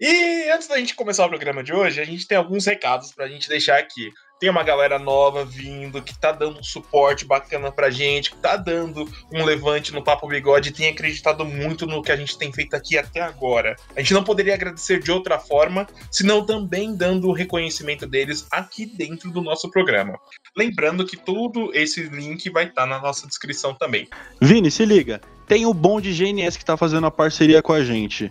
[0.00, 3.26] E antes da gente começar o programa de hoje, a gente tem alguns recados pra
[3.26, 4.12] gente deixar aqui.
[4.38, 8.56] Tem uma galera nova vindo, que tá dando um suporte bacana pra gente, que tá
[8.56, 12.76] dando um levante no Papo Bigode, tem acreditado muito no que a gente tem feito
[12.76, 13.74] aqui até agora.
[13.96, 18.86] A gente não poderia agradecer de outra forma, senão também dando o reconhecimento deles aqui
[18.86, 20.16] dentro do nosso programa.
[20.56, 24.06] Lembrando que todo esse link vai estar tá na nossa descrição também.
[24.40, 27.82] Vini, se liga, tem o bom de GNS que tá fazendo a parceria com a
[27.82, 28.30] gente.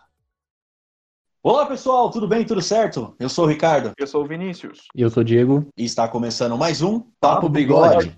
[1.43, 2.45] Olá pessoal, tudo bem?
[2.45, 3.15] Tudo certo?
[3.19, 3.93] Eu sou o Ricardo.
[3.97, 4.85] Eu sou o Vinícius.
[4.93, 5.67] E eu sou o Diego.
[5.75, 8.15] E está começando mais um Papo Bigode.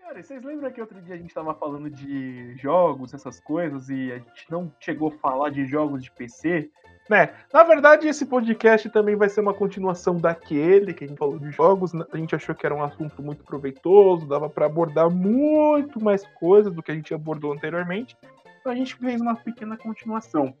[0.00, 4.10] Cara, vocês lembram que outro dia a gente estava falando de jogos, essas coisas, e
[4.10, 6.68] a gente não chegou a falar de jogos de PC?
[7.08, 7.30] Né?
[7.52, 11.50] Na verdade, esse podcast também vai ser uma continuação daquele que a gente falou de
[11.50, 11.92] jogos.
[11.92, 12.04] Né?
[12.12, 16.72] A gente achou que era um assunto muito proveitoso, dava para abordar muito mais coisas
[16.72, 18.16] do que a gente abordou anteriormente.
[18.60, 20.54] Então a gente fez uma pequena continuação.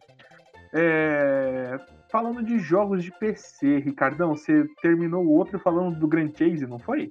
[0.74, 1.78] É...
[2.10, 6.78] Falando de jogos de PC, Ricardão, você terminou o outro falando do Grand Chase, não
[6.78, 7.10] foi?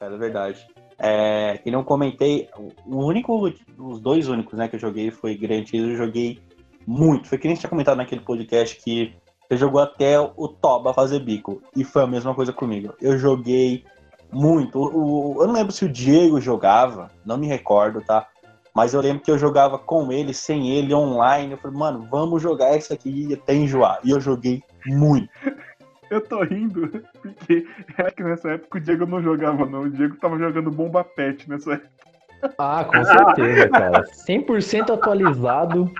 [0.00, 0.66] É verdade.
[0.98, 2.48] É, e não comentei,
[2.86, 6.38] o único, os dois únicos né, que eu joguei foi Grand Chase, eu joguei
[6.86, 7.28] muito.
[7.28, 9.14] Foi que nem tinha comentado naquele podcast que
[9.48, 11.62] você jogou até o Toba fazer bico.
[11.76, 12.94] E foi a mesma coisa comigo.
[13.00, 13.84] Eu joguei
[14.32, 14.78] muito.
[14.78, 18.26] O, o, eu não lembro se o Diego jogava, não me recordo, tá?
[18.74, 21.52] Mas eu lembro que eu jogava com ele, sem ele, online.
[21.52, 24.00] Eu falei, mano, vamos jogar isso aqui até enjoar.
[24.02, 25.28] E eu joguei muito.
[26.10, 26.88] Eu tô rindo,
[27.20, 27.66] porque
[27.98, 29.82] é que nessa época o Diego não jogava, não.
[29.82, 31.90] O Diego tava jogando Bomba Pet nessa época.
[32.58, 34.02] Ah, com certeza, cara.
[34.04, 35.90] 100% atualizado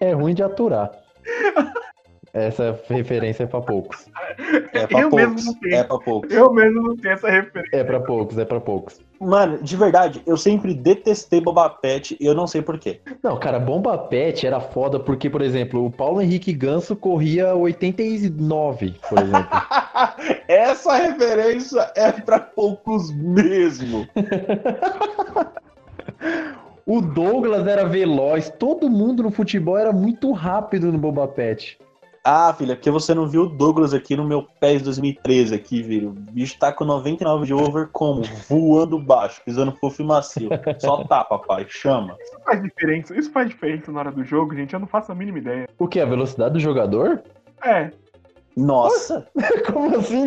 [0.00, 0.90] é ruim de aturar.
[2.32, 4.06] Essa referência é pra poucos.
[4.72, 5.34] É pra eu poucos.
[5.34, 5.74] Mesmo não tenho.
[5.74, 6.30] É pra poucos.
[6.30, 7.76] Eu mesmo não tenho essa referência.
[7.76, 9.00] É pra poucos, é pra poucos.
[9.20, 13.00] Mano, de verdade, eu sempre detestei Boba Pet e eu não sei porquê.
[13.22, 18.94] Não, cara, Bomba Pet era foda porque, por exemplo, o Paulo Henrique Ganso corria 89,
[19.08, 19.48] por exemplo.
[20.46, 24.06] Essa referência é pra poucos mesmo.
[26.88, 31.78] O Douglas era veloz, todo mundo no futebol era muito rápido no Boba Pet.
[32.24, 36.08] Ah, filha, porque você não viu o Douglas aqui no meu PES 2013 aqui, viu?
[36.08, 38.22] O bicho tá com 99 de over como?
[38.48, 40.48] Voando baixo, pisando fofo e macio.
[40.78, 42.16] Só tá, papai, chama.
[42.22, 45.14] Isso faz diferença, isso faz diferença na hora do jogo, gente, eu não faço a
[45.14, 45.68] mínima ideia.
[45.78, 47.22] O que, a velocidade do jogador?
[47.66, 47.90] É.
[48.56, 49.26] Nossa!
[49.70, 50.26] Como assim?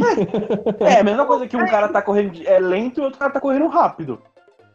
[0.80, 3.32] É, a mesma coisa que um cara tá correndo é lento e o outro cara
[3.32, 4.22] tá correndo rápido.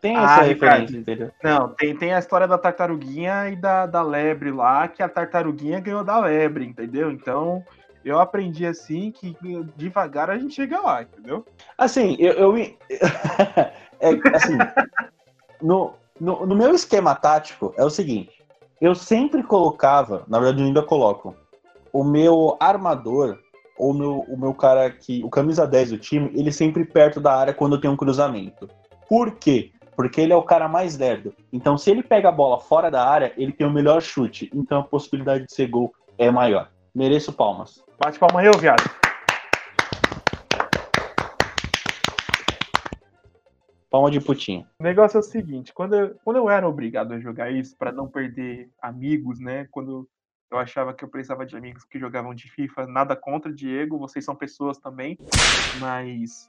[0.07, 1.33] Tem essa ah, referência, entendeu?
[1.43, 5.81] Não, tem, tem a história da tartaruguinha e da, da lebre lá, que a tartaruguinha
[5.81, 7.11] ganhou da lebre, entendeu?
[7.11, 7.65] Então,
[8.05, 9.37] eu aprendi assim que
[9.75, 11.45] devagar a gente chega lá, entendeu?
[11.77, 12.35] Assim, eu.
[12.35, 12.57] eu
[13.99, 14.57] é, assim,
[15.61, 18.45] no, no, no, meu esquema tático é o seguinte:
[18.81, 21.35] eu sempre colocava, na verdade, eu ainda coloco,
[21.93, 23.41] o meu armador,
[23.77, 25.21] ou meu, o meu cara que.
[25.25, 28.69] O camisa 10 do time, ele sempre perto da área quando eu tenho um cruzamento.
[29.09, 29.73] Por quê?
[29.97, 31.35] Porque ele é o cara mais lerdo.
[31.51, 34.51] Então, se ele pega a bola fora da área, ele tem o melhor chute.
[34.55, 36.71] Então, a possibilidade de ser gol é maior.
[36.95, 37.83] Mereço palmas.
[37.99, 38.85] Bate palma aí, ô viado.
[43.91, 44.67] Palma de putinha.
[44.79, 47.91] O negócio é o seguinte, quando eu, quando eu era obrigado a jogar isso, pra
[47.91, 49.67] não perder amigos, né?
[49.71, 50.07] Quando
[50.51, 54.25] eu achava que eu precisava de amigos que jogavam de FIFA, nada contra Diego, vocês
[54.25, 55.19] são pessoas também,
[55.81, 56.49] mas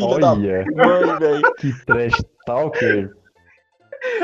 [0.00, 1.54] Olha, mãe, velho.
[1.58, 3.10] que trash talker.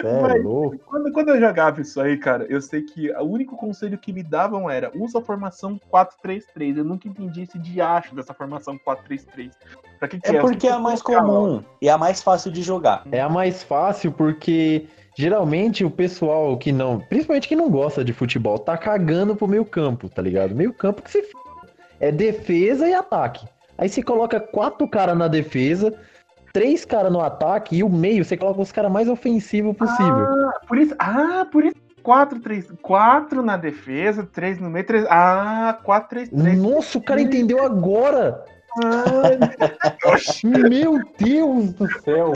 [0.05, 0.79] É Mas- louco.
[0.87, 4.23] quando, quando eu jogava isso aí, cara, eu sei que o único conselho que me
[4.23, 6.77] davam era usa a formação 4-3-3.
[6.79, 9.51] Eu nunca entendi esse diacho dessa formação 4-3-3.
[9.99, 10.41] Pra que, que É é?
[10.41, 13.03] porque é a mais comum e é a mais fácil de jogar.
[13.11, 14.87] É a mais fácil porque
[15.17, 19.65] geralmente o pessoal que não, principalmente que não gosta de futebol, tá cagando pro meio
[19.65, 20.55] campo, tá ligado?
[20.55, 21.33] Meio campo que se f...
[22.01, 23.47] é defesa e ataque.
[23.77, 25.95] Aí você coloca quatro caras na defesa,
[26.53, 30.25] três caras no ataque e o meio você coloca os caras mais ofensivos possível.
[30.25, 32.77] Ah, por isso, ah, por isso 4-3.
[32.83, 35.07] 4 na defesa, 3 no meio, 3.
[35.09, 36.57] Ah, 4-3-3.
[36.57, 38.45] Nossa, o cara entendeu agora!
[38.83, 39.15] Ah,
[40.69, 42.33] Meu Deus do céu!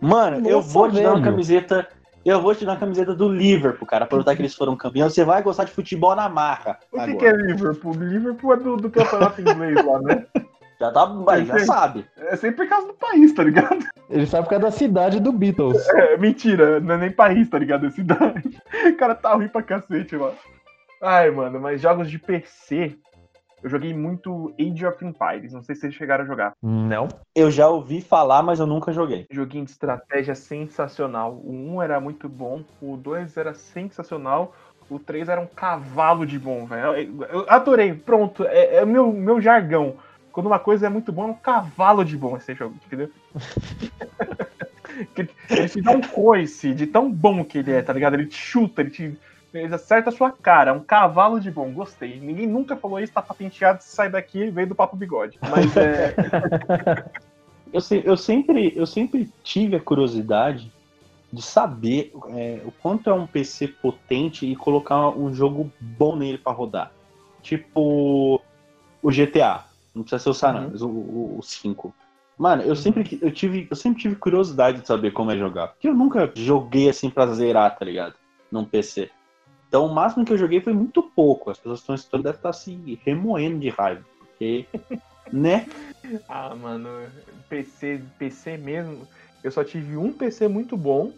[0.00, 1.88] Mano, eu Nossa, vou te dar uma camiseta.
[2.28, 5.14] Eu vou te dar uma camiseta do Liverpool, cara, pra lutar que eles foram campeões.
[5.14, 6.78] Você vai gostar de futebol na marra.
[6.92, 7.94] o que, que é Liverpool?
[7.94, 10.26] Liverpool é do, do campeonato inglês lá, né?
[10.78, 12.06] Já tá, mas já sabe.
[12.16, 13.84] É sempre por causa do país, tá ligado?
[14.08, 15.84] Ele sabe por causa da cidade do Beatles.
[15.88, 17.86] É, mentira, não é nem país, tá ligado?
[17.86, 18.62] É cidade.
[18.86, 20.36] O cara tá ruim pra cacete, mano.
[21.02, 22.96] Ai, mano, mas jogos de PC.
[23.62, 25.52] Eu joguei muito Age of Empires.
[25.52, 26.52] Não sei se vocês chegaram a jogar.
[26.62, 27.08] Não.
[27.34, 29.26] Eu já ouvi falar, mas eu nunca joguei.
[29.30, 31.34] Joguinho de estratégia sensacional.
[31.34, 34.54] O 1 era muito bom, o 2 era sensacional,
[34.88, 37.24] o 3 era um cavalo de bom, velho.
[37.30, 39.96] Eu, adorei, pronto, é, é o meu, meu jargão.
[40.32, 43.10] Quando uma coisa é muito boa, é um cavalo de bom esse jogo, entendeu?
[45.14, 48.14] Que ele te dá um coice de tão bom que ele é, tá ligado?
[48.14, 49.18] Ele te chuta, ele te.
[49.54, 52.20] Ele acerta a sua cara, um cavalo de bom, gostei.
[52.20, 55.38] Ninguém nunca falou isso, tá patenteado, sai daqui, veio do papo bigode.
[55.50, 56.14] Mas é.
[57.70, 60.72] Eu, se- eu sempre, eu sempre tive a curiosidade
[61.30, 66.38] de saber é, o quanto é um PC potente e colocar um jogo bom nele
[66.38, 66.90] pra rodar.
[67.42, 68.40] Tipo
[69.02, 69.66] o GTA.
[69.94, 71.94] Não precisa ser o San Andreas, o, o, o 5.
[72.38, 75.68] Mano, eu sempre, eu, tive, eu sempre tive curiosidade de saber como é jogar.
[75.68, 78.14] Porque eu nunca joguei assim pra zerar, tá ligado?
[78.50, 79.10] Num PC.
[79.68, 81.50] Então o máximo que eu joguei foi muito pouco.
[81.50, 84.04] As pessoas estão estão devem estar se remoendo de raiva.
[84.18, 84.66] Porque,
[85.32, 85.66] né?
[86.28, 86.88] Ah, mano,
[87.48, 89.06] PC, PC mesmo.
[89.44, 91.12] Eu só tive um PC muito bom,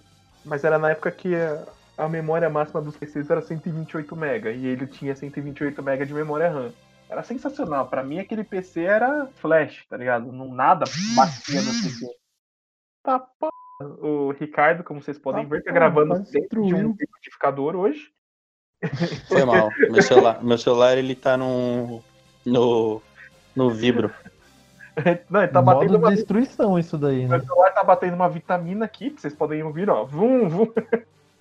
[0.44, 1.64] mas era na época que a,
[1.97, 6.50] a memória máxima dos PCs era 128 MB e ele tinha 128 MB de memória
[6.50, 6.73] RAM.
[7.08, 7.88] Era sensacional.
[7.88, 10.31] Pra mim aquele PC era flash, tá ligado?
[10.32, 12.06] Não nada batia no PC.
[13.03, 13.49] Tá p...
[14.03, 18.12] O Ricardo, como vocês podem Tá ver, tá gravando dentro de um liquidificador hoje.
[19.29, 19.71] Foi mal.
[19.91, 22.03] Meu celular, meu celular ele tá no,
[22.44, 23.03] no,
[23.55, 24.11] no vibro.
[25.29, 27.37] Não, ele tá batendo Modo uma de destruição isso daí, né?
[27.37, 30.05] Meu celular tá batendo uma vitamina aqui, que vocês podem ouvir, ó.
[30.05, 30.67] Vum, vum.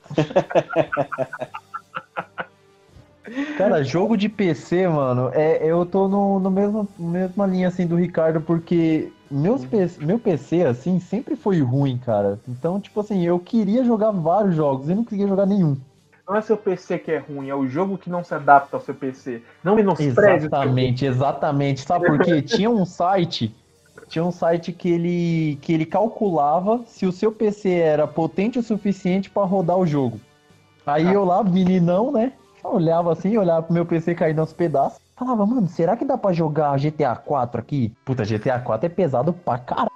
[3.57, 7.95] Cara, jogo de PC, mano, é, eu tô no, no mesmo mesma linha assim do
[7.95, 12.39] Ricardo, porque meus PC, meu PC, assim, sempre foi ruim, cara.
[12.47, 15.77] Então, tipo assim, eu queria jogar vários jogos e não conseguia jogar nenhum.
[16.29, 18.81] Não é seu PC que é ruim, é o jogo que não se adapta ao
[18.81, 19.41] seu PC.
[19.63, 21.81] Não menospreze Exatamente, exatamente.
[21.81, 22.39] Sabe por quê?
[22.43, 23.55] Tinha um site,
[24.07, 28.63] tinha um site que ele, que ele calculava se o seu PC era potente o
[28.63, 30.19] suficiente pra rodar o jogo.
[30.85, 32.31] Aí eu lá, meninão, né?
[32.63, 34.99] Olhava assim, olhava pro meu PC cair nos pedaços.
[35.15, 37.91] Falava, mano, será que dá pra jogar GTA 4 aqui?
[38.05, 39.89] Puta, GTA 4 é pesado pra caralho.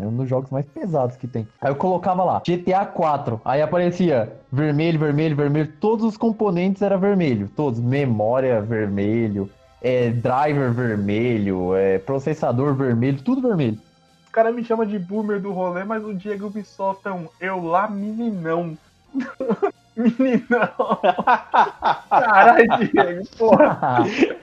[0.00, 1.46] É um dos jogos mais pesados que tem.
[1.60, 3.40] Aí eu colocava lá, GTA 4.
[3.44, 5.72] Aí aparecia vermelho, vermelho, vermelho.
[5.80, 7.50] Todos os componentes eram vermelho.
[7.54, 7.80] Todos.
[7.80, 9.50] Memória vermelho.
[9.82, 11.74] É, driver vermelho.
[11.74, 13.20] É, processador vermelho.
[13.22, 13.78] Tudo vermelho.
[14.24, 17.62] Os caras me chamam de boomer do rolê, mas o Diego me solta um eu
[17.62, 18.78] lá meninão.
[19.94, 20.98] meninão.
[22.08, 24.04] Caralho, Diego, porra.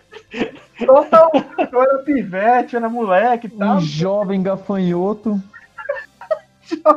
[0.81, 3.77] Um, eu era pivete, eu era moleque e tal.
[3.77, 5.41] um jovem gafanhoto.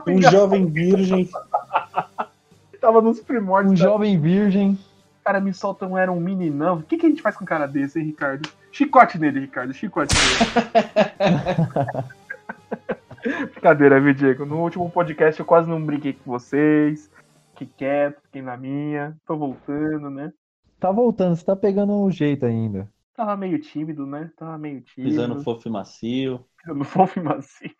[0.06, 1.28] Um jovem virgem.
[2.80, 3.72] Tava nos primórdios.
[3.72, 4.78] Um da- jovem virgem.
[5.20, 6.78] O cara me solta um era um meninão.
[6.78, 8.48] O que, que a gente faz com um cara desse, hein, Ricardo?
[8.72, 9.72] Chicote nele, Ricardo.
[9.72, 12.04] Chicote nele.
[13.52, 14.44] Brincadeira, viu, Diego?
[14.44, 17.08] No último podcast eu quase não brinquei com vocês.
[17.52, 19.16] Fiquei quieto, fiquei na minha.
[19.26, 20.32] Tô voltando, né?
[20.80, 22.88] Tá voltando, você tá pegando o jeito ainda.
[23.14, 24.30] Tava meio tímido, né?
[24.36, 25.10] Tava meio tímido.
[25.10, 26.44] Pisando fofo e macio.
[26.58, 27.70] Pisando fofo e macio.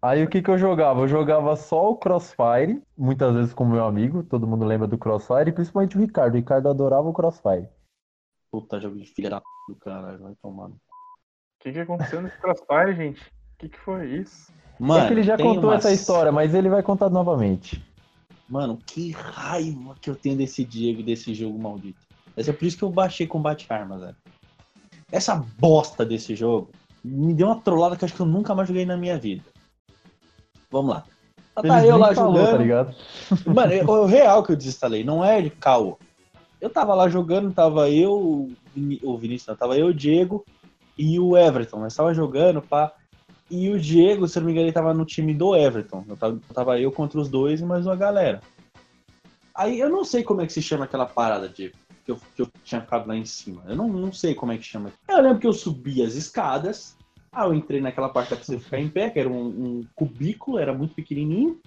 [0.00, 1.00] Aí o que que eu jogava?
[1.00, 5.48] Eu jogava só o Crossfire, muitas vezes com meu amigo, todo mundo lembra do Crossfire,
[5.50, 6.34] e principalmente o Ricardo.
[6.34, 7.68] O Ricardo adorava o Crossfire.
[8.50, 10.74] Puta, jogo de filha da p do caralho, vai tomando.
[10.74, 10.78] O
[11.60, 13.20] que, que aconteceu nesse crossfire, gente?
[13.22, 14.52] O que, que foi isso?
[14.78, 17.80] Mano, é que ele já contou umas- essa história, mas ele vai contar novamente.
[18.48, 22.00] Mano, que raiva que eu tenho desse Diego, desse jogo maldito.
[22.36, 24.16] Mas é por isso que eu baixei Combate Armas, velho.
[25.10, 26.70] Essa bosta desse jogo
[27.04, 29.44] me deu uma trollada que eu acho que eu nunca mais joguei na minha vida.
[30.70, 31.04] Vamos lá.
[31.54, 32.50] Tá Eles eu lá falou, jogando.
[32.52, 32.94] tá ligado?
[33.46, 35.98] Mano, é o real que eu desinstalei, não é de caô.
[36.60, 38.48] Eu tava lá jogando, tava eu,
[39.02, 40.44] o Vinícius, não, tava eu, o Diego
[40.96, 41.80] e o Everton.
[41.80, 42.92] Nós tava jogando, pá.
[43.50, 46.04] E o Diego, se eu não me engano, ele tava no time do Everton.
[46.08, 48.40] Eu tava, tava eu contra os dois e mais uma galera.
[49.54, 52.42] Aí eu não sei como é que se chama aquela parada, Diego, que eu, que
[52.42, 53.62] eu tinha ficado lá em cima.
[53.66, 54.92] Eu não, não sei como é que chama.
[55.08, 56.96] Eu lembro que eu subi as escadas,
[57.30, 60.58] aí eu entrei naquela parte pra você ficar em pé, que era um, um cubículo,
[60.58, 61.60] era muito pequenininho.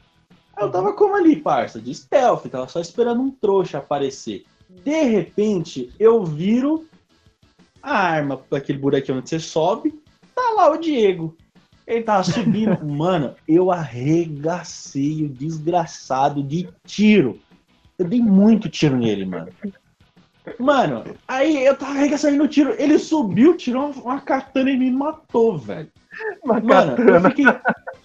[0.56, 4.46] Aí eu tava como ali, parça, de stealth, tava só esperando um trouxa aparecer.
[4.84, 6.86] De repente, eu viro
[7.82, 9.94] a arma pra aquele buraquinho onde você sobe,
[10.34, 11.36] tá lá o Diego.
[11.86, 12.84] Ele tava subindo.
[12.86, 17.40] Mano, eu arregacei o desgraçado de tiro.
[17.98, 19.50] Eu dei muito tiro nele, mano.
[20.60, 22.76] Mano, aí eu tava arregaçando no tiro.
[22.78, 25.90] Ele subiu, tirou uma, uma katana e me matou, velho.
[26.44, 27.46] Uma Mano, eu fiquei.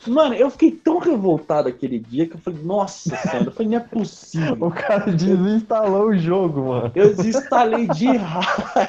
[0.06, 3.76] Mano, eu fiquei tão revoltado aquele dia que eu falei, nossa senhora, eu falei, não
[3.78, 4.56] é possível.
[4.59, 6.90] O cara desinstalou o jogo, mano.
[6.94, 8.88] Eu desinstalei de raiva.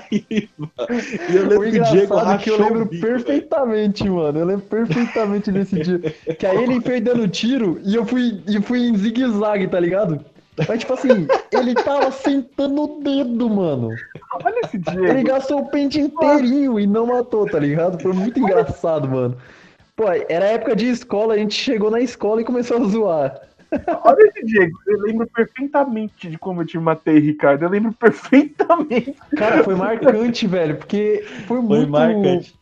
[1.30, 3.26] E eu O lembro que o Diego engraçado é que eu lembro bico, velho.
[3.26, 4.40] perfeitamente, mano.
[4.40, 6.00] Eu lembro perfeitamente desse dia.
[6.40, 10.24] Que aí ele foi dando tiro e eu fui, e fui em zigue-zague, tá ligado?
[10.68, 13.90] Mas tipo assim, ele tava sentando o dedo, mano.
[14.44, 15.24] Olha esse Ele Diego.
[15.24, 18.02] gastou o pente inteirinho e não matou, tá ligado?
[18.02, 19.38] Foi muito engraçado, mano.
[19.96, 23.42] Pô, era época de escola, a gente chegou na escola e começou a zoar.
[24.04, 24.78] Olha esse Diego.
[24.88, 27.64] Eu lembro perfeitamente de como eu te matei, Ricardo.
[27.64, 29.16] Eu lembro perfeitamente.
[29.38, 31.90] Cara, foi marcante, velho, porque foi Foi muito.
[31.90, 32.54] marcante.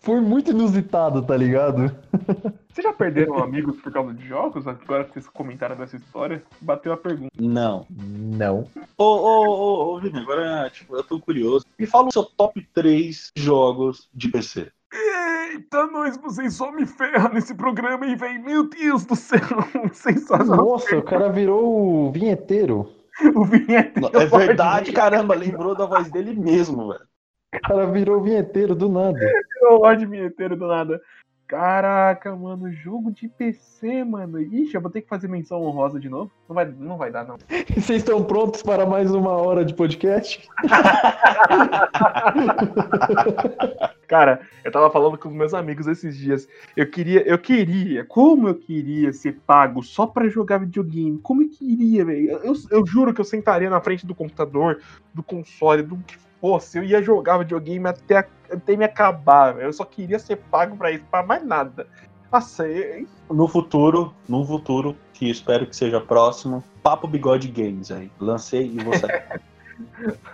[0.00, 1.94] Foi muito inusitado, tá ligado?
[2.72, 4.66] Vocês já perderam amigos por causa de jogos?
[4.66, 7.30] Agora que vocês comentaram dessa história, bateu a pergunta.
[7.38, 7.84] Não.
[7.90, 8.66] Não.
[8.96, 11.66] Ô, ô, ô, ô, Vini, agora, tipo, eu tô curioso.
[11.76, 14.70] Me fala o seu top 3 jogos de PC.
[14.92, 18.42] Eita, nós, vocês só me ferram nesse programa aí, velho.
[18.42, 19.40] Meu Deus do céu.
[19.92, 20.64] Sensacional.
[20.64, 22.88] Nossa, o cara virou o vinheteiro.
[23.34, 24.00] O vinhete.
[24.14, 27.09] É verdade, caramba, lembrou da voz dele mesmo, velho.
[27.52, 29.18] O cara virou vinheteiro do nada.
[29.62, 31.02] O Lorde Vinheteiro do nada.
[31.48, 34.40] Caraca, mano, jogo de PC, mano.
[34.40, 36.30] Ixi, eu vou ter que fazer menção honrosa de novo.
[36.48, 37.38] Não vai, não vai dar, não.
[37.50, 40.48] E vocês estão prontos para mais uma hora de podcast?
[44.06, 46.48] Cara, eu tava falando com meus amigos esses dias.
[46.76, 51.18] Eu queria, eu queria, como eu queria ser pago só pra jogar videogame.
[51.18, 52.30] Como eu queria, velho.
[52.44, 54.80] Eu, eu juro que eu sentaria na frente do computador,
[55.12, 56.78] do console, do que fosse.
[56.78, 59.58] Eu ia jogar videogame até, até me acabar.
[59.60, 61.86] Eu só queria ser pago pra isso, pra mais nada.
[62.32, 68.10] Nossa, eu- No futuro, no futuro, que espero que seja próximo, Papo Bigode Games aí.
[68.20, 69.22] Lancei e vou sair.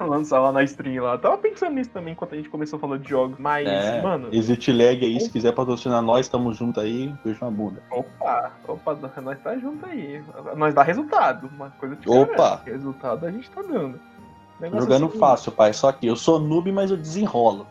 [0.01, 1.17] lançar lá na stream lá.
[1.19, 3.39] Tava pensando nisso também enquanto a gente começou falando de jogos.
[3.39, 4.29] Mas, É, mano.
[4.33, 7.83] Exit Lag aí, se quiser patrocinar nós, tamo junto aí, beijo na bunda.
[7.91, 10.23] Opa, opa, nós tá junto aí.
[10.57, 11.49] Nós dá resultado.
[11.55, 12.61] Uma coisa te Opa.
[12.65, 14.01] Resultado a gente tá dando.
[14.61, 15.73] É Jogando seguinte, fácil, pai.
[15.73, 17.67] Só que eu sou noob, mas eu desenrolo.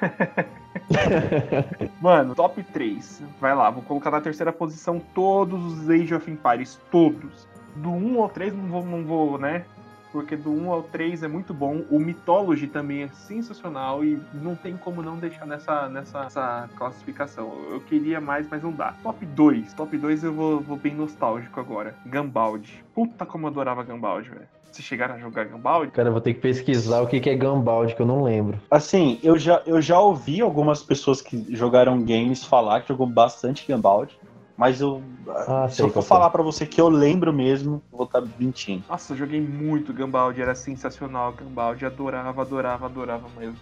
[2.00, 3.22] Mano, top 3.
[3.40, 6.78] Vai lá, vou colocar na terceira posição todos os Age of Empires.
[6.90, 7.48] Todos.
[7.76, 9.64] Do 1 ao 3 não vou, não vou, né?
[10.12, 11.84] Porque do 1 ao 3 é muito bom.
[11.88, 17.52] O Mythology também é sensacional e não tem como não deixar nessa, nessa, nessa classificação.
[17.70, 18.94] Eu queria mais, mas não dá.
[19.02, 19.72] Top 2.
[19.74, 21.94] Top 2 eu vou, vou bem nostálgico agora.
[22.06, 22.84] Gambaldi.
[22.92, 24.48] Puta como eu adorava Gambaldi, velho.
[24.72, 27.34] Se chegaram a jogar Gambaldi, Cara, eu vou ter que pesquisar o que que é
[27.34, 28.58] Gunbound, que eu não lembro.
[28.70, 33.66] Assim, eu já, eu já ouvi algumas pessoas que jogaram games falar que jogou bastante
[33.66, 34.16] Gambald,
[34.56, 35.02] mas eu.
[35.28, 38.22] Ah, se eu for que falar pra você que eu lembro mesmo, eu vou estar
[38.38, 38.84] mentindo.
[38.88, 43.56] Nossa, eu joguei muito Gambaldi, era sensacional Gambaldi, adorava, adorava, adorava mesmo.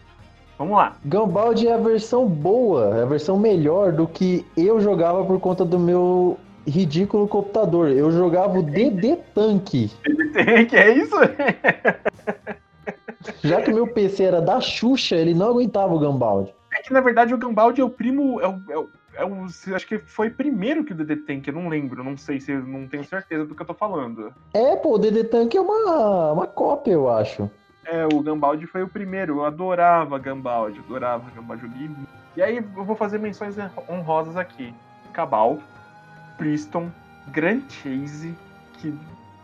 [0.58, 0.96] Vamos lá.
[1.04, 5.64] Gunbound é a versão boa, é a versão melhor do que eu jogava por conta
[5.64, 6.36] do meu
[6.66, 7.90] ridículo computador.
[7.90, 9.70] Eu jogava o DD Tank.
[10.68, 11.16] que é isso?
[13.42, 16.52] Já que o meu PC era da Xuxa, ele não aguentava o Gunbound.
[16.72, 18.40] É que na verdade o Gambaldi é o primo.
[18.40, 21.54] É o, é o, é o- acho que foi primeiro que o DD Tank, eu
[21.54, 24.32] não lembro, não sei se não tenho certeza do que eu tô falando.
[24.54, 27.50] É, pô, o DD Tank é uma, uma cópia, eu acho.
[27.84, 31.90] É, o Gambaldi foi o primeiro, eu adorava Gambaldi, adorava Gambaldi.
[32.36, 33.56] E aí eu vou fazer menções
[33.88, 34.72] honrosas aqui.
[35.12, 35.58] Cabal,
[36.38, 36.90] Priston,
[37.28, 38.34] Grand Chase,
[38.74, 38.94] que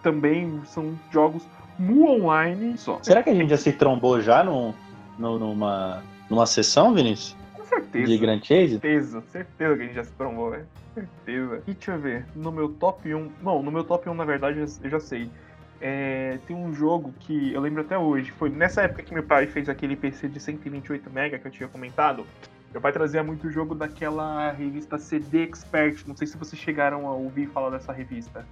[0.02, 1.46] também são jogos
[1.78, 2.98] mu online só.
[3.02, 4.72] Será que a gente já se trombou já num,
[5.18, 7.36] num- numa, numa sessão, Vinícius?
[7.52, 8.68] Com certeza de Grand Chase?
[8.70, 10.66] Certeza, certeza que a gente já se trombou, velho.
[10.94, 11.62] Certeza.
[11.66, 13.30] E deixa eu ver, no meu top 1.
[13.42, 15.28] Não, no meu top 1, na verdade, eu já- eu já sei.
[15.80, 18.30] É, tem um jogo que eu lembro até hoje.
[18.30, 21.68] Foi nessa época que meu pai fez aquele PC de 128 MB que eu tinha
[21.68, 22.24] comentado.
[22.74, 26.04] Meu pai trazia muito jogo daquela revista CD Expert.
[26.08, 28.44] Não sei se vocês chegaram a ouvir falar dessa revista.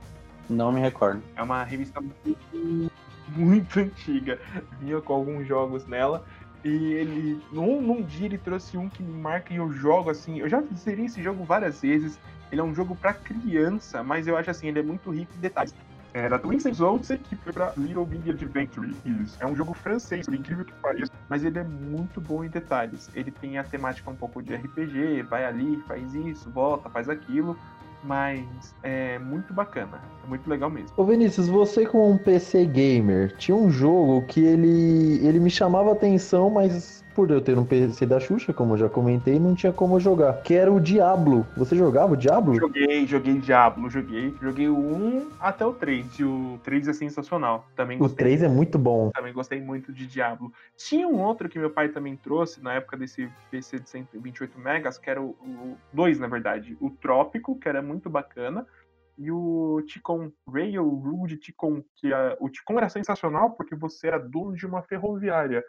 [0.49, 1.21] Não me recordo.
[1.35, 2.93] É uma revista muito,
[3.31, 4.39] muito antiga.
[4.79, 6.25] Vinha com alguns jogos nela.
[6.65, 10.39] E ele, num, num dia, ele trouxe um que me marca e eu jogo assim.
[10.39, 12.17] Eu já zerei esse jogo várias vezes.
[12.53, 15.41] Ele é um jogo pra criança, mas eu acho assim, ele é muito rico em
[15.41, 15.75] detalhes.
[16.15, 18.95] Era Twin Saints Odyssey, que foi pra Little Big Adventure.
[19.05, 19.37] Isso.
[19.41, 23.09] É um jogo francês, por incrível que pareça, mas ele é muito bom em detalhes.
[23.15, 27.57] Ele tem a temática um pouco de RPG, vai ali, faz isso, volta, faz aquilo,
[28.05, 28.45] mas
[28.83, 30.01] é muito bacana.
[30.25, 30.91] É muito legal mesmo.
[30.97, 35.93] Ô Vinícius, você como um PC gamer, tinha um jogo que ele, ele me chamava
[35.93, 39.73] atenção, mas por eu ter um PC da Xuxa, como eu já comentei, não tinha
[39.73, 40.43] como jogar.
[40.43, 41.47] Que era o Diablo.
[41.57, 42.55] Você jogava o Diablo?
[42.55, 44.35] Joguei, joguei Diablo, joguei.
[44.41, 46.19] Joguei o 1 até o 3.
[46.19, 47.67] E o 3 é sensacional.
[47.77, 48.27] Também O gostei.
[48.27, 49.11] 3 é muito bom.
[49.15, 50.53] Também gostei muito de Diablo.
[50.77, 54.99] Tinha um outro que meu pai também trouxe na época desse PC de 128 megas,
[54.99, 56.77] que era o, o 2, na verdade.
[56.81, 58.67] O Trópico, que era muito bacana.
[59.19, 64.57] E o Ticon Railroad Ticon, que a, o Ticon era sensacional porque você era dono
[64.57, 65.63] de uma ferroviária.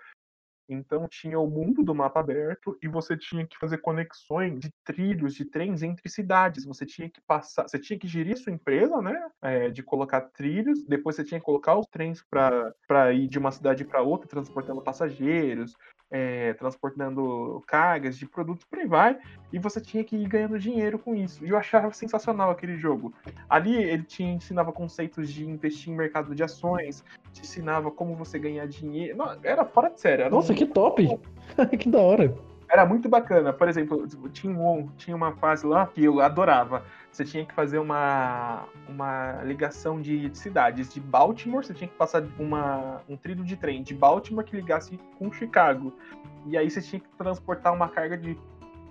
[0.68, 5.34] Então tinha o mundo do mapa aberto e você tinha que fazer conexões de trilhos,
[5.36, 6.66] de trens entre cidades.
[6.66, 9.20] Você tinha que passar, você tinha que gerir sua empresa, né?
[9.42, 10.84] é, de colocar trilhos.
[10.84, 14.82] Depois você tinha que colocar os trens para ir de uma cidade para outra, transportando
[14.82, 15.76] passageiros,
[16.12, 19.18] é, transportando cargas de produtos por aí vai.
[19.52, 21.46] E você tinha que ir ganhando dinheiro com isso.
[21.46, 23.14] E eu achava sensacional aquele jogo.
[23.50, 28.38] Ali ele te ensinava conceitos de investir em mercado de ações, te ensinava como você
[28.40, 29.18] ganhar dinheiro.
[29.18, 30.24] Não, era fora de sério.
[30.26, 31.08] Era um- Nossa, que top!
[31.80, 32.34] que da hora.
[32.74, 33.54] Era muito bacana.
[33.54, 36.84] Por exemplo, tinha, um- tinha uma fase lá que eu adorava.
[37.12, 40.92] Você tinha que fazer uma, uma ligação de cidades.
[40.92, 45.00] De Baltimore, você tinha que passar uma, um trilho de trem de Baltimore que ligasse
[45.20, 45.94] com Chicago.
[46.48, 48.36] E aí você tinha que transportar uma carga de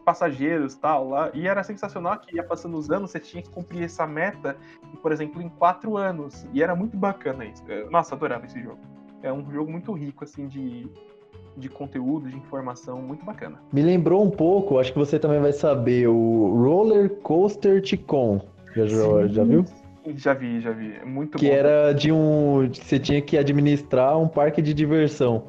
[0.05, 1.31] passageiros tal lá.
[1.35, 4.57] E era sensacional que ia passando os anos, você tinha que cumprir essa meta,
[5.03, 6.47] por exemplo, em quatro anos.
[6.53, 7.65] E era muito bacana isso.
[7.91, 8.79] Nossa, adorava esse jogo.
[9.25, 10.89] É um jogo muito rico, assim, de,
[11.57, 13.59] de conteúdo, de informação, muito bacana.
[13.73, 18.41] Me lembrou um pouco, acho que você também vai saber, o Roller Coaster Ticon.
[18.75, 19.65] Já, já, já viu?
[20.17, 20.95] Já vi, já vi.
[21.01, 21.55] É muito Que bom.
[21.55, 22.69] era de um.
[22.73, 25.45] Você tinha que administrar um parque de diversão.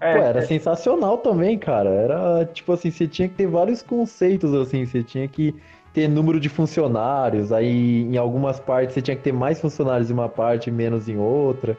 [0.00, 1.88] É, Pô, era sensacional também, cara.
[1.88, 5.54] Era tipo assim, você tinha que ter vários conceitos, assim, você tinha que
[5.94, 10.12] ter número de funcionários, aí em algumas partes você tinha que ter mais funcionários em
[10.12, 11.78] uma parte, menos em outra.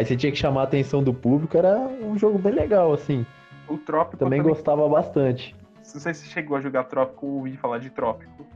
[0.00, 3.26] Aí você tinha que chamar a atenção do público, era um jogo bem legal, assim.
[3.68, 5.54] o Trópico Também também gostava bastante.
[5.76, 8.46] Não sei se você chegou a jogar Trópico ou ouvir falar de Trópico.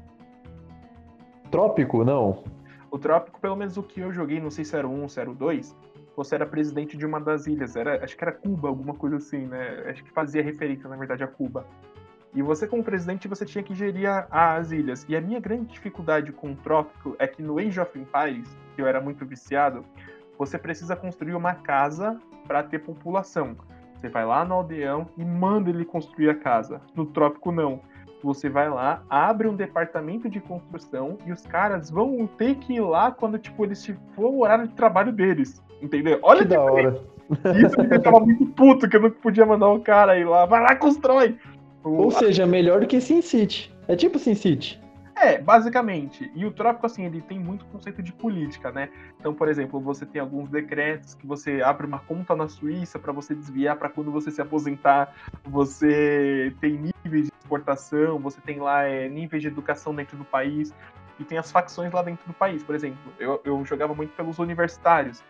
[1.51, 2.43] Trópico, não.
[2.91, 5.09] O Trópico, pelo menos o que eu joguei, não sei se era o 1 ou
[5.11, 5.77] se era o 2,
[6.17, 7.77] você era presidente de uma das ilhas.
[7.77, 9.85] Era, acho que era Cuba, alguma coisa assim, né?
[9.91, 11.67] Acho que fazia referência, na verdade, a Cuba.
[12.35, 14.27] E você, como presidente, você tinha que gerir a-
[14.57, 15.05] as ilhas.
[15.11, 18.81] E a minha grande dificuldade com o Trópico é que no Age of Empires, que
[18.81, 19.85] eu era muito viciado,
[20.39, 23.57] você precisa construir uma casa para ter população.
[24.01, 26.81] Você vai lá no aldeão e manda ele construir a casa.
[26.95, 27.81] No Trópico, não.
[28.23, 32.81] Você vai lá, abre um departamento de construção e os caras vão ter que ir
[32.81, 35.63] lá quando, tipo, eles se- for o horário de trabalho deles.
[35.83, 36.19] Entendeu?
[36.23, 37.01] Olha Que da hora.
[37.67, 40.47] isso me deixava muito puto, que eu não podia mandar o cara ir lá.
[40.47, 41.37] Vai lá, constrói!
[41.83, 43.71] Ou seja, melhor do que SimCity.
[43.89, 44.81] É tipo SimCity.
[45.25, 46.31] É, basicamente.
[46.35, 48.91] E o Trópico, assim, ele tem muito conceito de política, né?
[49.19, 53.11] Então, por exemplo, você tem alguns decretos que você abre uma conta na Suíça para
[53.11, 55.15] você desviar para quando você se aposentar.
[55.45, 60.75] Você tem níveis de exportação, você tem lá é, níveis de educação dentro do país.
[61.19, 62.63] E tem as facções lá dentro do país.
[62.63, 65.25] Por exemplo, eu, eu jogava muito pelos universitários.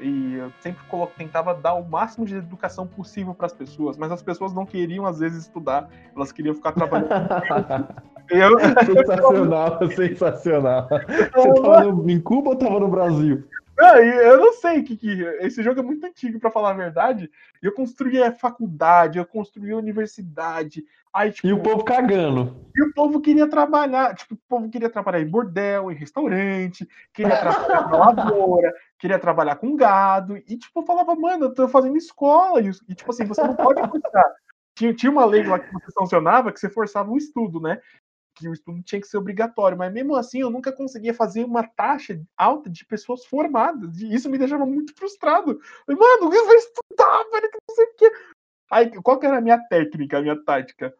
[0.00, 0.82] E eu sempre
[1.16, 5.06] tentava dar o máximo de educação possível para as pessoas, mas as pessoas não queriam,
[5.06, 7.08] às vezes, estudar, elas queriam ficar trabalhando.
[8.30, 8.50] eu,
[8.84, 10.88] sensacional, sensacional.
[11.34, 13.44] Você tava no- em Cuba ou tava no Brasil?
[13.78, 17.30] Não, eu não sei que, que esse jogo é muito antigo pra falar a verdade.
[17.62, 20.82] Eu construí a faculdade, eu construí a universidade.
[21.12, 22.56] Aí, tipo, E o povo cagando.
[22.74, 27.36] e o povo queria trabalhar, tipo, o povo queria trabalhar em bordel, em restaurante, queria
[27.38, 30.38] trabalhar na lavoura, queria trabalhar com gado.
[30.38, 32.62] E tipo, eu falava, mano, eu tô fazendo escola.
[32.62, 34.24] E, e, tipo assim, você não pode forçar.
[34.74, 37.78] Tinha, tinha uma lei lá que você sancionava que você forçava o estudo, né?
[38.36, 41.66] Que o estudo tinha que ser obrigatório, mas mesmo assim eu nunca conseguia fazer uma
[41.66, 43.98] taxa alta de pessoas formadas.
[43.98, 45.58] E isso me deixava muito frustrado.
[45.86, 48.12] Falei, Mano, eu vou estudar, velho, que não sei o quê.
[48.70, 50.94] Aí, qual que era a minha técnica, a minha tática?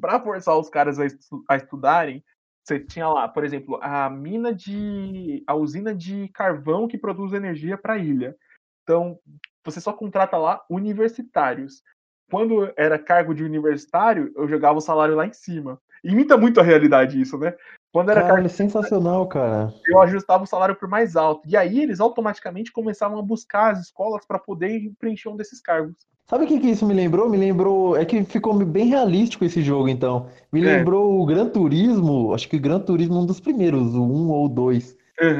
[0.00, 2.24] Pra forçar os caras a, estu- a estudarem,
[2.64, 5.42] você tinha lá, por exemplo, a mina de.
[5.46, 8.36] a usina de carvão que produz energia para a ilha.
[8.84, 9.18] Então,
[9.64, 11.82] você só contrata lá universitários.
[12.30, 15.80] Quando era cargo de universitário, eu jogava o salário lá em cima.
[16.04, 17.54] Imita muito a realidade isso, né?
[17.92, 19.72] Quando era cargo Caralho, sensacional, cara.
[19.88, 21.42] eu ajustava o salário por mais alto.
[21.48, 25.96] E aí eles automaticamente começavam a buscar as escolas para poder preencher um desses cargos.
[26.28, 27.28] Sabe o que, que isso me lembrou?
[27.28, 27.96] Me lembrou.
[27.96, 30.28] É que ficou bem realístico esse jogo, então.
[30.52, 30.76] Me É.
[30.76, 34.46] lembrou o Gran Turismo, acho que o Gran Turismo um dos primeiros, o 1 ou
[34.46, 34.96] o 2.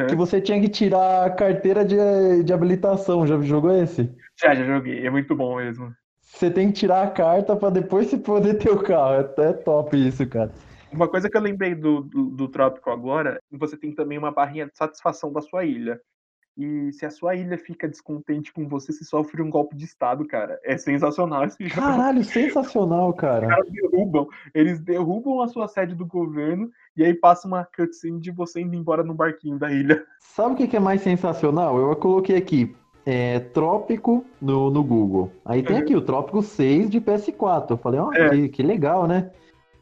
[0.08, 3.26] Que você tinha que tirar a carteira de, de habilitação.
[3.26, 4.12] Já jogou esse?
[4.38, 5.94] Já, já joguei, é muito bom mesmo.
[6.32, 9.14] Você tem que tirar a carta pra depois você poder ter o carro.
[9.14, 10.52] É até top isso, cara.
[10.92, 14.66] Uma coisa que eu lembrei do, do, do Trópico agora, você tem também uma barrinha
[14.66, 16.00] de satisfação da sua ilha.
[16.56, 20.26] E se a sua ilha fica descontente com você, você sofre um golpe de estado,
[20.26, 20.58] cara.
[20.64, 21.80] É sensacional esse jogo.
[21.80, 23.46] Caralho, sensacional, Os cara.
[23.46, 28.30] caras derrubam, eles derrubam a sua sede do governo e aí passa uma cutscene de
[28.30, 30.04] você indo embora no barquinho da ilha.
[30.18, 31.78] Sabe o que é mais sensacional?
[31.78, 32.74] Eu coloquei aqui
[33.06, 35.30] é, Trópico no, no Google.
[35.44, 35.82] Aí tem Uhum.
[35.82, 37.70] aqui o Trópico 6 de PS4.
[37.70, 38.30] Eu falei, ó, É.
[38.30, 39.30] que, que legal, né?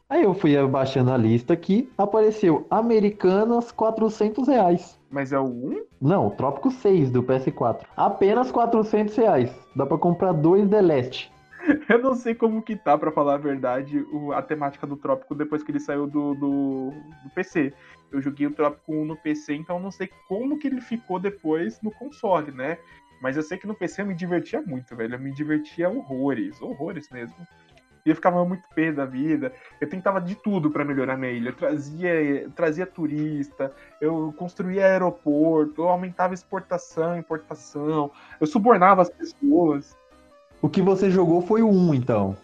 [0.08, 4.98] Aí eu fui abaixando a lista aqui, apareceu Americanas 400 reais.
[5.10, 5.82] Mas é o 1?
[6.00, 7.80] Não, Trópico 6 do PS4.
[7.96, 9.50] Apenas 400 reais.
[9.76, 11.30] Dá pra comprar dois The Last.
[11.88, 15.34] Eu não sei como que tá, pra falar a verdade, o- a temática do Trópico
[15.34, 17.74] depois que ele saiu do, do, do PC.
[18.10, 21.18] Eu joguei o Trópico 1 no PC, então eu não sei como que ele ficou
[21.18, 22.78] depois no console, né?
[23.20, 25.14] Mas eu sei que no PC eu me divertia muito, velho.
[25.14, 27.36] Eu me divertia horrores, horrores mesmo.
[28.06, 29.52] E eu ficava muito pé da vida.
[29.80, 31.50] Eu tentava de tudo pra melhorar minha ilha.
[31.50, 39.96] Eu trazia, trazia turista, eu construía aeroporto, eu aumentava exportação, importação, eu subornava as pessoas.
[40.62, 42.36] O que você jogou foi o 1, então.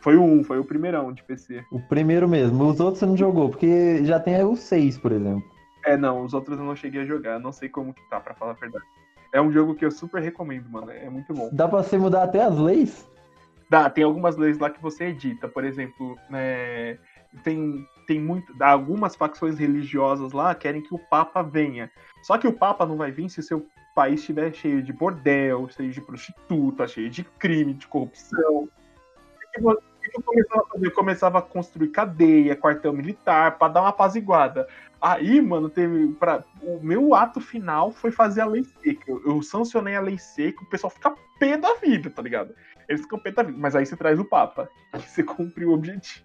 [0.00, 1.64] Foi o 1, foi o primeirão de PC.
[1.70, 2.68] O primeiro mesmo.
[2.68, 5.42] Os outros você não jogou, porque já tem o 6, por exemplo.
[5.86, 8.34] É, não, os outros eu não cheguei a jogar, não sei como que tá, pra
[8.34, 8.84] falar a verdade.
[9.34, 11.50] É um jogo que eu super recomendo, mano, é muito bom.
[11.52, 13.10] Dá pra você mudar até as leis?
[13.68, 16.96] Dá, tem algumas leis lá que você edita, por exemplo, né,
[17.42, 21.90] tem, tem muito, algumas facções religiosas lá querem que o Papa venha.
[22.22, 25.68] Só que o Papa não vai vir se o seu país estiver cheio de bordel,
[25.68, 28.38] cheio de prostituta, cheio de crime, de corrupção.
[28.62, 28.68] O
[29.52, 30.86] que vo- o que eu começava a fazer?
[30.86, 34.66] Eu começava a construir cadeia, quartel militar, pra dar uma apaziguada.
[35.00, 36.08] Aí, mano, teve.
[36.14, 39.04] Pra, o meu ato final foi fazer a lei seca.
[39.06, 42.54] Eu, eu sancionei a lei seca, o pessoal fica pé da vida, tá ligado?
[42.88, 43.58] Eles ficam pé da vida.
[43.58, 44.68] Mas aí você traz o Papa.
[44.94, 46.24] E você cumpriu o objetivo.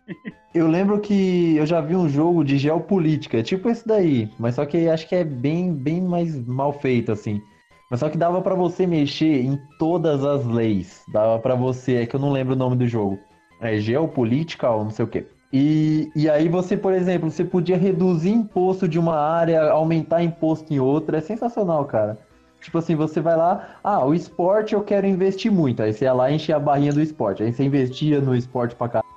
[0.54, 4.65] Eu lembro que eu já vi um jogo de geopolítica, tipo esse daí, mas só
[4.65, 7.42] que acho que é bem, bem mais mal feito assim.
[7.89, 11.04] Mas só que dava pra você mexer em todas as leis.
[11.12, 13.20] Dava pra você, é que eu não lembro o nome do jogo.
[13.62, 15.26] É geopolítica ou não sei o quê.
[15.52, 20.72] E, e aí você, por exemplo, você podia reduzir imposto de uma área, aumentar imposto
[20.74, 21.17] em outra.
[21.17, 22.17] É sensacional, cara.
[22.62, 25.82] Tipo assim, você vai lá, ah, o esporte eu quero investir muito.
[25.82, 27.41] Aí você ia lá e enchia a barrinha do esporte.
[27.41, 29.10] Aí você investia no esporte pra caralho.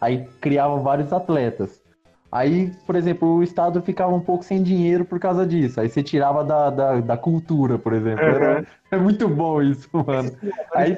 [0.00, 1.82] Aí criavam vários atletas.
[2.30, 5.80] Aí, por exemplo, o Estado ficava um pouco sem dinheiro por causa disso.
[5.80, 8.24] Aí você tirava da, da, da cultura, por exemplo.
[8.24, 10.32] Era- é muito bom isso, mano.
[10.74, 10.96] Aí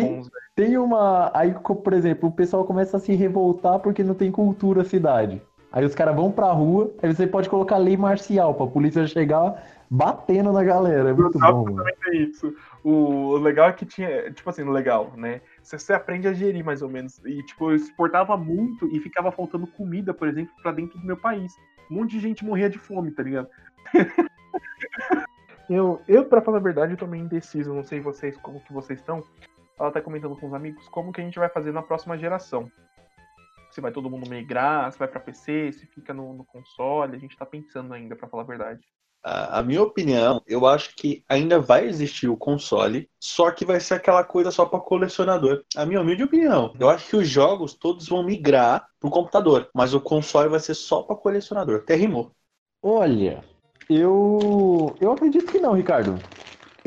[0.00, 0.22] tem,
[0.54, 1.30] tem uma.
[1.34, 5.42] Aí, por exemplo, o pessoal começa a se revoltar porque não tem cultura cidade.
[5.72, 9.62] Aí os caras vão pra rua, aí você pode colocar lei marcial pra polícia chegar
[9.90, 11.10] batendo na galera.
[11.10, 11.84] É muito bom, mano.
[12.06, 12.54] é isso.
[12.82, 15.40] O o legal é que tinha, tipo assim, legal, né?
[15.62, 17.20] Você, você aprende a gerir mais ou menos.
[17.24, 21.16] E, tipo, eu exportava muito e ficava faltando comida, por exemplo, pra dentro do meu
[21.16, 21.52] país.
[21.90, 23.48] Um monte de gente morria de fome, tá ligado?
[25.68, 27.74] eu, eu, pra falar a verdade, eu tô meio indeciso.
[27.74, 29.22] Não sei vocês, como que vocês estão.
[29.78, 32.70] Ela tá comentando com os amigos como que a gente vai fazer na próxima geração.
[33.70, 37.14] Se vai todo mundo migrar, se vai pra PC, se fica no, no console.
[37.14, 38.80] A gente tá pensando ainda, pra falar a verdade.
[39.22, 43.78] A, a minha opinião, eu acho que ainda vai existir o console, só que vai
[43.78, 45.62] ser aquela coisa só para colecionador.
[45.76, 46.72] A minha humilde opinião.
[46.78, 50.74] Eu acho que os jogos todos vão migrar pro computador, mas o console vai ser
[50.74, 51.80] só para colecionador.
[51.80, 52.32] Até rimou.
[52.82, 53.44] Olha,
[53.90, 54.94] eu.
[55.00, 56.18] Eu acredito que não, Ricardo.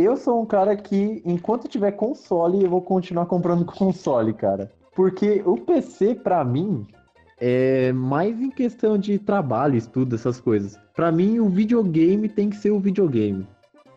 [0.01, 4.71] Eu sou um cara que, enquanto tiver console, eu vou continuar comprando console, cara.
[4.95, 6.87] Porque o PC, pra mim,
[7.37, 10.79] é mais em questão de trabalho, estudo, essas coisas.
[10.95, 13.45] Pra mim, o videogame tem que ser o videogame.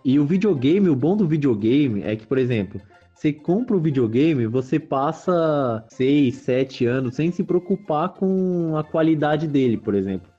[0.05, 2.81] E o videogame, o bom do videogame é que, por exemplo,
[3.15, 9.47] você compra o videogame, você passa 6, 7 anos sem se preocupar com a qualidade
[9.47, 10.32] dele, por exemplo.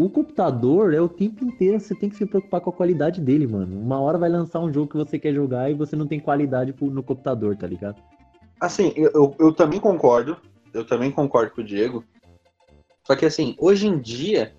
[0.00, 3.46] O computador é o tempo inteiro, você tem que se preocupar com a qualidade dele,
[3.46, 3.78] mano.
[3.78, 6.74] Uma hora vai lançar um jogo que você quer jogar e você não tem qualidade
[6.80, 8.00] no computador, tá ligado?
[8.58, 10.38] Assim, eu, eu, eu também concordo.
[10.72, 12.02] Eu também concordo com o Diego.
[13.06, 14.54] Só que assim, hoje em dia,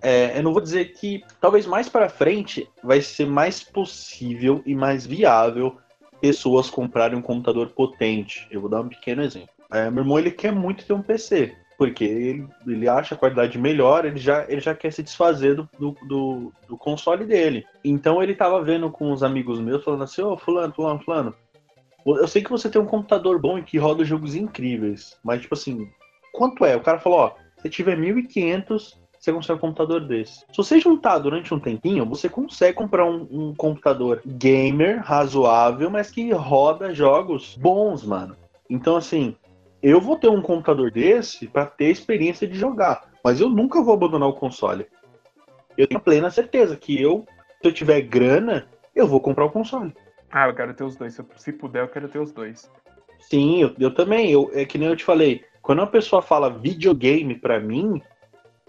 [0.00, 4.74] é, eu não vou dizer que talvez mais para frente vai ser mais possível e
[4.74, 5.76] mais viável
[6.22, 8.48] pessoas comprarem um computador potente.
[8.50, 9.50] Eu vou dar um pequeno exemplo.
[9.70, 13.58] É, meu irmão ele quer muito ter um PC, porque ele, ele acha a qualidade
[13.58, 17.64] melhor, ele já, ele já quer se desfazer do, do, do, do console dele.
[17.84, 21.34] Então ele tava vendo com os amigos meus, falando assim, ô oh, fulano, fulano, fulano,
[22.06, 25.54] eu sei que você tem um computador bom e que roda jogos incríveis, mas tipo
[25.54, 25.88] assim,
[26.32, 26.76] quanto é?
[26.76, 30.40] O cara falou, ó, se tiver 1.500, você consegue um computador desse.
[30.40, 36.10] Se você juntar durante um tempinho, você consegue comprar um, um computador gamer razoável, mas
[36.10, 38.36] que roda jogos bons, mano.
[38.70, 39.34] Então, assim,
[39.82, 43.94] eu vou ter um computador desse para ter experiência de jogar, mas eu nunca vou
[43.94, 44.86] abandonar o console.
[45.76, 47.26] Eu tenho plena certeza que eu,
[47.60, 49.94] se eu tiver grana, eu vou comprar o console.
[50.30, 51.20] Ah, eu quero ter os dois.
[51.36, 52.70] Se puder, eu quero ter os dois.
[53.20, 54.30] Sim, eu, eu também.
[54.30, 55.44] Eu, é que nem eu te falei.
[55.62, 58.00] Quando uma pessoa fala videogame para mim,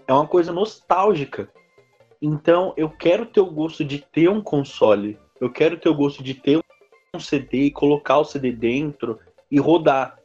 [0.06, 1.48] é uma coisa nostálgica.
[2.20, 5.18] Então, eu quero ter o gosto de ter um console.
[5.40, 6.58] Eu quero ter o gosto de ter
[7.14, 9.18] um CD e colocar o CD dentro
[9.50, 10.17] e rodar.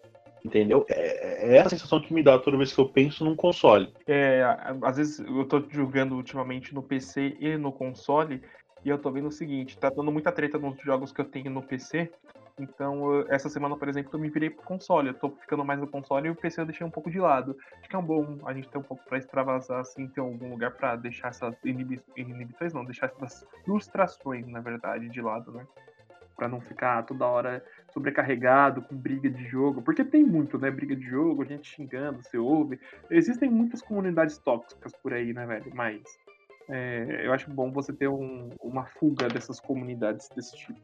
[0.43, 0.85] Entendeu?
[0.89, 3.93] É, é a sensação que me dá toda vez que eu penso num console.
[4.07, 4.43] É,
[4.81, 8.41] às vezes eu tô jogando ultimamente no PC e no console,
[8.83, 11.49] e eu tô vendo o seguinte, tá dando muita treta nos jogos que eu tenho
[11.49, 12.11] no PC,
[12.59, 15.07] então, essa semana, por exemplo, eu me virei pro console.
[15.07, 17.57] Eu tô ficando mais no console e o PC eu deixei um pouco de lado.
[17.79, 20.51] Acho que é um bom a gente ter um pouco pra extravasar, assim, ter algum
[20.51, 25.65] lugar pra deixar essas inibi inibições, não, deixar essas frustrações, na verdade, de lado, né?
[26.35, 29.81] Pra não ficar toda hora sobrecarregado com briga de jogo.
[29.81, 30.71] Porque tem muito, né?
[30.71, 32.79] Briga de jogo, a gente xingando, você ouve.
[33.09, 35.71] Existem muitas comunidades tóxicas por aí, né, velho?
[35.73, 36.01] Mas
[36.69, 40.79] é, eu acho bom você ter um, uma fuga dessas comunidades desse tipo.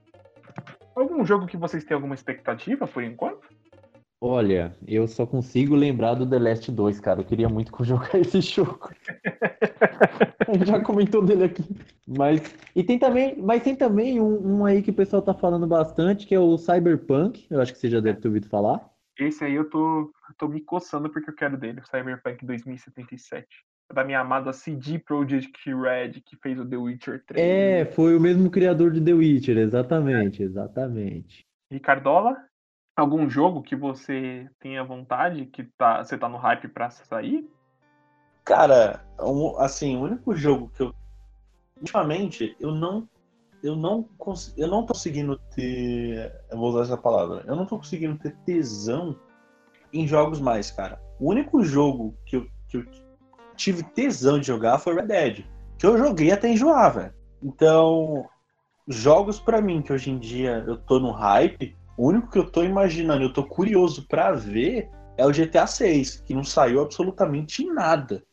[0.96, 3.48] Algum jogo que vocês têm alguma expectativa por enquanto?
[4.22, 7.22] Olha, eu só consigo lembrar do The Last 2, cara.
[7.22, 8.90] Eu queria muito jogar esse jogo.
[10.46, 11.64] A gente já comentou dele aqui.
[12.18, 12.42] Mas,
[12.76, 16.26] e tem também, mas tem também um, um, aí que o pessoal tá falando bastante,
[16.26, 17.46] que é o Cyberpunk.
[17.50, 18.90] Eu acho que você já deve ter ouvido falar.
[19.20, 23.46] Esse aí eu tô, tô me coçando porque eu quero dele, o Cyberpunk 2077
[23.94, 27.44] da minha amada CD Projekt Red, que fez o The Witcher 3.
[27.44, 31.46] É, foi o mesmo criador de The Witcher, exatamente, exatamente.
[31.72, 32.38] Ricardola,
[32.96, 37.50] algum jogo que você tenha vontade, que tá, você tá no hype pra sair?
[38.46, 39.04] Cara,
[39.58, 40.94] assim, o único jogo que eu.
[41.80, 43.08] Ultimamente, eu não.
[43.62, 44.08] Eu não,
[44.56, 46.34] eu não tô conseguindo ter.
[46.50, 47.44] Eu vou usar essa palavra.
[47.46, 49.18] Eu não tô conseguindo ter tesão
[49.92, 51.02] em jogos mais, cara.
[51.20, 52.86] O único jogo que eu, que eu
[53.58, 55.46] tive tesão de jogar foi Red Dead.
[55.78, 57.14] Que eu joguei até enjoar, velho.
[57.44, 58.26] Então,
[58.88, 62.50] jogos para mim que hoje em dia eu tô no hype, o único que eu
[62.50, 67.66] tô imaginando, eu tô curioso para ver é o GTA 6, que não saiu absolutamente
[67.66, 68.24] nada.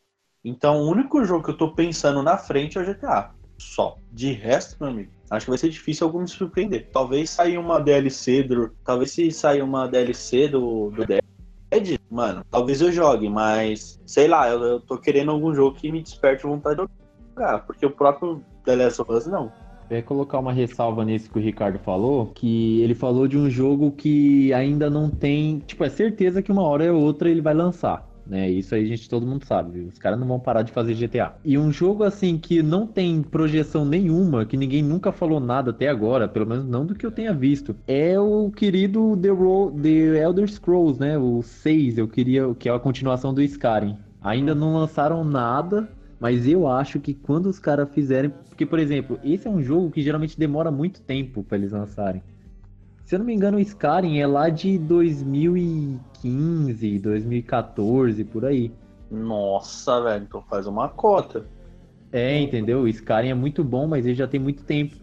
[0.43, 3.35] Então, o único jogo que eu tô pensando na frente é o GTA.
[3.57, 3.97] Só.
[4.11, 6.89] De resto, meu amigo, acho que vai ser difícil algum me surpreender.
[6.91, 8.71] Talvez saia uma DLC do.
[8.83, 14.49] Talvez se sair uma DLC do, do Dead, mano, talvez eu jogue, mas sei lá,
[14.49, 16.87] eu, eu tô querendo algum jogo que me desperte vontade de
[17.35, 19.51] jogar, porque o próprio The Last of Us não.
[19.89, 23.91] É colocar uma ressalva nisso que o Ricardo falou, que ele falou de um jogo
[23.91, 28.06] que ainda não tem, tipo, é certeza que uma hora ou outra ele vai lançar
[28.29, 28.49] né?
[28.49, 29.81] Isso aí a gente todo mundo sabe.
[29.81, 31.35] Os caras não vão parar de fazer GTA.
[31.43, 35.87] E um jogo assim que não tem projeção nenhuma, que ninguém nunca falou nada até
[35.87, 40.23] agora, pelo menos não do que eu tenha visto, é o querido The, Ro The
[40.23, 41.17] Elder Scrolls, né?
[41.17, 43.97] O 6, eu queria que é a continuação do Skyrim.
[44.21, 49.19] Ainda não lançaram nada, mas eu acho que quando os caras fizerem, porque por exemplo,
[49.23, 52.21] esse é um jogo que geralmente demora muito tempo para eles lançarem.
[53.07, 58.69] Se eu não me engano, o Skyrim é lá de 2015, 2014, por aí.
[59.09, 61.45] Nossa, velho, então faz uma cota.
[62.11, 62.81] É, entendeu?
[62.81, 64.97] O Skyrim é muito bom, mas ele já tem muito tempo.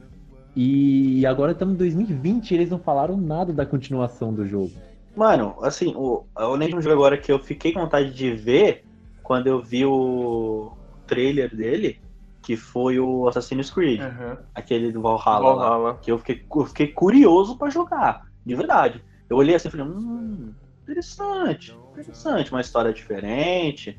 [0.55, 4.73] E agora estamos em 2020 e eles não falaram nada da continuação do jogo.
[5.17, 8.35] Mano, assim, o, eu lembro de um jogo agora que eu fiquei com vontade de
[8.35, 8.85] ver
[9.23, 10.73] quando eu vi o
[11.07, 11.99] trailer dele
[12.45, 14.37] que foi o Assassin's Creed, uhum.
[14.55, 15.99] aquele do Valhalla, Valhalla.
[16.03, 19.03] que eu fiquei, eu fiquei curioso para jogar, de verdade.
[19.31, 20.53] Eu olhei assim e falei, hum,
[20.83, 23.99] interessante, interessante, uma história diferente,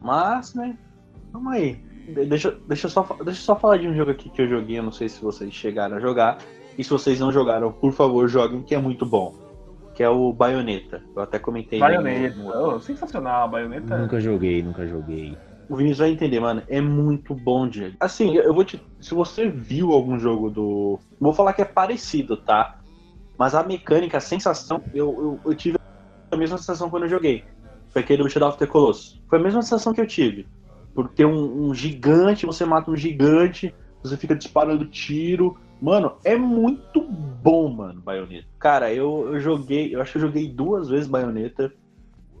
[0.00, 0.76] mas, né,
[1.32, 1.76] vamos aí.
[2.26, 4.78] Deixa, deixa, eu só, deixa eu só falar de um jogo aqui que eu joguei,
[4.78, 6.38] eu não sei se vocês chegaram a jogar,
[6.76, 9.32] e se vocês não jogaram, por favor, joguem, que é muito bom.
[9.94, 11.00] Que é o Bayonetta.
[11.14, 11.78] Eu até comentei.
[11.78, 12.36] Bayonetta.
[12.36, 12.74] No...
[12.74, 13.96] Oh, sensacional, Bayonetta.
[13.96, 15.38] Nunca joguei, nunca joguei.
[15.68, 16.62] O Vinícius vai entender, mano.
[16.68, 17.96] É muito bom, Diego.
[18.00, 18.80] Assim, eu vou te.
[19.00, 20.98] Se você viu algum jogo do.
[21.20, 22.80] Vou falar que é parecido, tá?
[23.38, 25.76] Mas a mecânica, a sensação, eu, eu, eu tive
[26.30, 27.44] a mesma sensação quando eu joguei.
[27.90, 29.20] Foi aquele Shadow of the Colossus.
[29.28, 30.46] Foi a mesma sensação que eu tive.
[30.94, 35.56] Por ter um, um gigante, você mata um gigante, você fica disparando tiro.
[35.80, 38.46] Mano, é muito bom, mano, Bayonetta.
[38.58, 41.72] Cara, eu, eu joguei, eu acho que eu joguei duas vezes Bayonetta.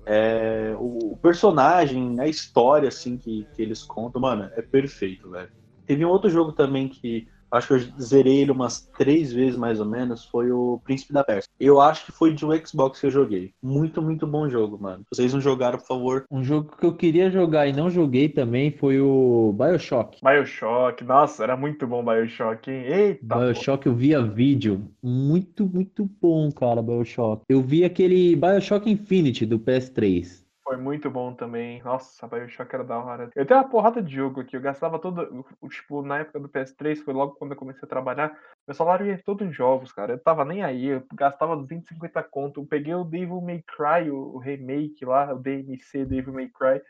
[0.06, 5.50] É, o, personagem, a história, assim, que, que eles contam, mano, é perfeito, velho.
[5.86, 9.80] Teve um outro jogo também que acho que eu zerei ele umas três vezes mais
[9.80, 11.50] ou menos, foi o Príncipe da Pérsia.
[11.58, 13.52] Eu acho que foi de um Xbox que eu joguei.
[13.62, 15.04] Muito, muito bom jogo, mano.
[15.12, 16.24] Vocês não jogaram, por favor.
[16.30, 20.18] Um jogo que eu queria jogar e não joguei também foi o Bioshock.
[20.22, 22.84] Bioshock, nossa, era muito bom Bioshock, hein?
[22.86, 23.36] Eita!
[23.36, 24.88] Bioshock eu via vídeo.
[25.02, 27.42] Muito, muito bom, cara, Bioshock.
[27.48, 30.43] Eu vi aquele Bioshock Infinity do PS3.
[30.66, 31.82] Foi muito bom também.
[31.82, 33.30] Nossa, Bioshock era da hora.
[33.36, 34.56] Eu tenho uma porrada de jogo aqui.
[34.56, 35.44] Eu gastava todo.
[35.68, 38.34] Tipo, na época do PS3, foi logo quando eu comecei a trabalhar.
[38.66, 40.14] Meu salário ia todo em jogos, cara.
[40.14, 40.86] Eu tava nem aí.
[40.86, 42.62] Eu gastava 250 conto.
[42.62, 46.80] Eu peguei o Devil May Cry, o remake lá, o DMC Devil May Cry.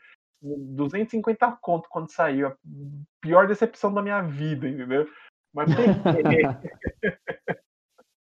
[0.41, 2.47] 250 conto quando saiu.
[2.47, 2.55] A
[3.19, 5.05] pior decepção da minha vida, entendeu?
[5.53, 5.69] Mas.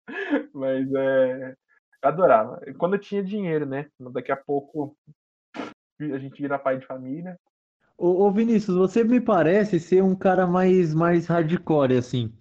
[0.51, 1.55] Mas é.
[2.01, 2.59] Adorava.
[2.77, 3.87] Quando eu tinha dinheiro, né?
[3.99, 4.97] Daqui a pouco
[5.99, 7.39] a gente vira pai de família.
[7.97, 12.33] Ô, ô, Vinícius, você me parece ser um cara mais, mais hardcore, assim.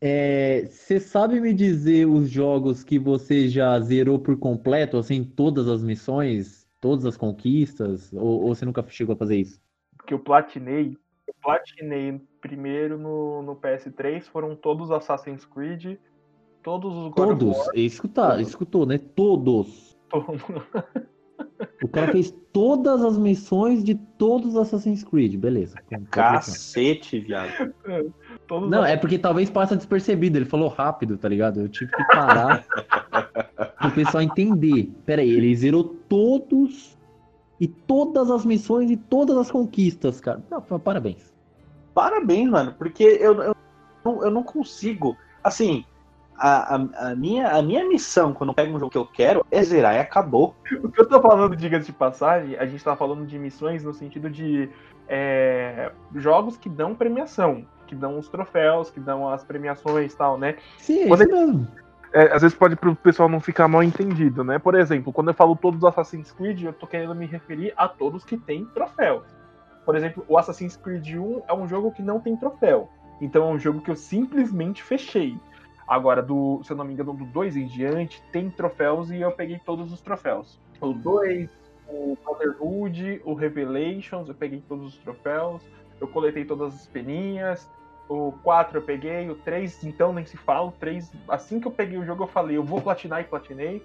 [0.00, 5.68] É, você sabe me dizer os jogos que você já zerou por completo, assim, todas
[5.68, 8.12] as missões, todas as conquistas?
[8.12, 9.60] Ou, ou você nunca chegou a fazer isso?
[9.96, 10.96] Porque eu platinei.
[11.26, 15.98] Eu platinei primeiro no, no PS3, foram todos Assassin's Creed,
[16.62, 17.68] todos os God Todos?
[17.74, 18.98] Escutar, escutou, né?
[18.98, 19.98] Todos.
[20.08, 20.40] Todos.
[21.82, 25.76] O cara fez todas as missões de todos os Assassin's Creed, beleza.
[26.10, 27.72] Cacete, viado.
[28.46, 30.38] todos Não, é porque talvez passa despercebido.
[30.38, 31.60] Ele falou rápido, tá ligado?
[31.60, 32.64] Eu tive que parar
[33.80, 34.90] pro pessoal entender.
[35.04, 36.96] Pera aí, ele zerou todos
[37.60, 40.42] e todas as missões e todas as conquistas, cara.
[40.50, 41.34] Não, parabéns.
[41.94, 43.54] Parabéns, mano, porque eu, eu,
[44.04, 45.16] eu não consigo.
[45.42, 45.84] Assim,
[46.38, 49.44] a, a, a, minha, a minha missão quando eu pego um jogo que eu quero
[49.50, 50.54] é zerar e acabou.
[50.82, 53.92] O que eu tô falando, diga-se de passagem, a gente tá falando de missões no
[53.92, 54.68] sentido de
[55.08, 60.38] é, jogos que dão premiação, que dão os troféus, que dão as premiações e tal,
[60.38, 60.56] né?
[60.78, 61.68] Sim, Quando isso mesmo.
[62.12, 64.58] É, às vezes pode pro pessoal não ficar mal entendido, né?
[64.58, 67.88] Por exemplo, quando eu falo todos os Assassin's Creed, eu tô querendo me referir a
[67.88, 69.24] todos que têm troféus.
[69.84, 72.88] Por exemplo, o Assassin's Creed 1 é um jogo que não tem troféu.
[73.20, 75.38] Então é um jogo que eu simplesmente fechei.
[75.86, 79.30] Agora, do, se eu não me engano, do 2 em diante, tem troféus e eu
[79.30, 80.60] peguei todos os troféus.
[80.80, 81.48] O 2,
[81.88, 85.62] o Brotherhood, o Revelations, eu peguei todos os troféus.
[86.00, 87.70] Eu coletei todas as peninhas.
[88.08, 90.68] O 4 eu peguei, o 3, então nem se fala.
[90.68, 93.84] O 3, assim que eu peguei o jogo, eu falei, eu vou platinar e platinei.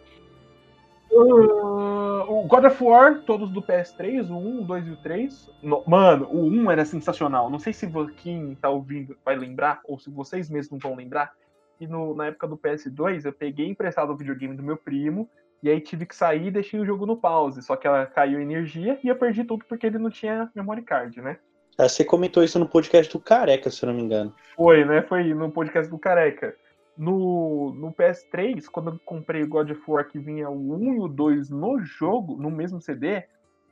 [1.12, 5.52] Uh, o God of War, todos do PS3, o 1, o 2 e o 3.
[5.62, 7.50] No, mano, o 1 era sensacional.
[7.50, 7.88] Não sei se
[8.18, 11.34] quem tá ouvindo vai lembrar, ou se vocês mesmos vão lembrar
[11.82, 15.28] que no, na época do PS2 eu peguei emprestado o videogame do meu primo
[15.64, 17.64] e aí tive que sair e deixei o jogo no pause.
[17.64, 21.20] Só que ela caiu energia e eu perdi tudo porque ele não tinha memory card,
[21.20, 21.38] né?
[21.80, 24.32] Ah, você comentou isso no podcast do Careca, se eu não me engano.
[24.56, 25.02] Foi, né?
[25.02, 26.56] Foi no podcast do Careca.
[26.96, 31.00] No, no PS3, quando eu comprei o God of War que vinha o 1 e
[31.00, 33.24] o 2 no jogo, no mesmo CD,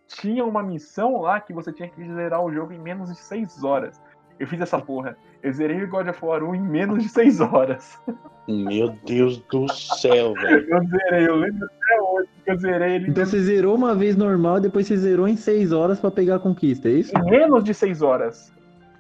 [0.08, 3.64] tinha uma missão lá que você tinha que zerar o jogo em menos de 6
[3.64, 4.02] horas.
[4.40, 5.18] Eu fiz essa porra.
[5.44, 8.00] Eu zerei o God of War 1 em menos de 6 horas.
[8.48, 10.66] Meu Deus do céu, velho.
[10.70, 13.10] Eu zerei, eu lembro até hoje que eu zerei ele.
[13.10, 16.36] Então você zerou uma vez normal e depois você zerou em 6 horas pra pegar
[16.36, 17.12] a conquista, é isso?
[17.18, 18.54] Em menos de 6 horas.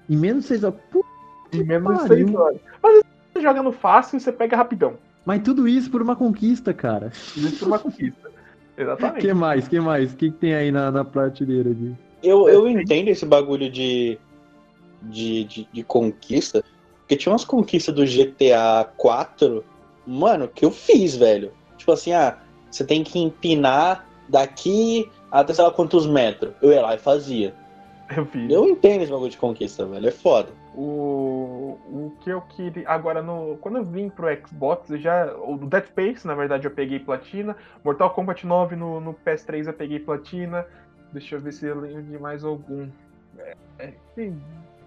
[0.10, 0.80] Em menos de 6 horas?
[0.92, 1.08] Puta
[1.54, 2.28] Em menos de pariu.
[2.28, 2.60] 6 horas.
[2.84, 4.96] Mas você joga no fácil e você pega rapidão.
[5.26, 7.12] Mas tudo isso por uma conquista, cara.
[7.14, 8.30] Isso por uma conquista.
[8.78, 9.28] O Exatamente.
[9.28, 9.68] que mais?
[9.68, 10.14] que mais?
[10.14, 11.94] O que, que tem aí na, na prateleira de.
[12.22, 14.18] Eu, eu entendo esse bagulho de,
[15.02, 16.64] de, de, de conquista,
[17.00, 19.64] porque tinha umas conquistas do GTA 4,
[20.06, 21.52] mano, que eu fiz, velho.
[21.78, 22.38] Tipo assim, ah,
[22.70, 26.54] você tem que empinar daqui até sei lá quantos metros.
[26.62, 27.54] Eu ia lá e fazia.
[28.16, 28.50] Eu fiz.
[28.50, 30.50] Eu entendo esse bagulho de conquista, velho, é foda.
[30.76, 32.88] O, o que eu queria.
[32.90, 35.34] Agora, no, quando eu vim pro Xbox, eu já.
[35.36, 37.56] O Dead Space, na verdade, eu peguei platina.
[37.84, 40.66] Mortal Kombat 9 no, no PS3 eu peguei platina.
[41.12, 42.88] Deixa eu ver se eu lembro de mais algum.
[43.38, 43.94] É, é,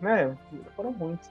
[0.03, 0.37] né?
[0.77, 1.31] Foram muitos.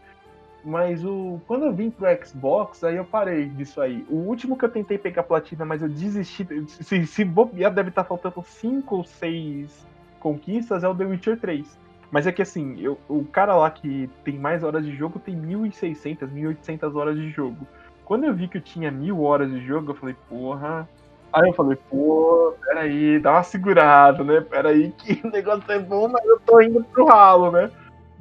[0.64, 4.06] Mas o, quando eu vim pro Xbox, aí eu parei disso aí.
[4.10, 6.48] O último que eu tentei pegar platina, mas eu desisti.
[6.68, 9.86] Se, se bobear, deve estar faltando 5 ou 6
[10.20, 11.80] conquistas, é o The Witcher 3.
[12.12, 15.36] Mas é que assim, eu, o cara lá que tem mais horas de jogo tem
[15.36, 17.68] 1.600, 1.800 horas de jogo.
[18.06, 20.88] Quando eu vi que eu tinha mil horas de jogo, eu falei, porra,
[21.34, 24.42] Aí eu falei, pô, peraí, dá uma segurada, né?
[24.42, 27.72] Peraí, que o negócio é bom, mas eu tô indo pro ralo, né?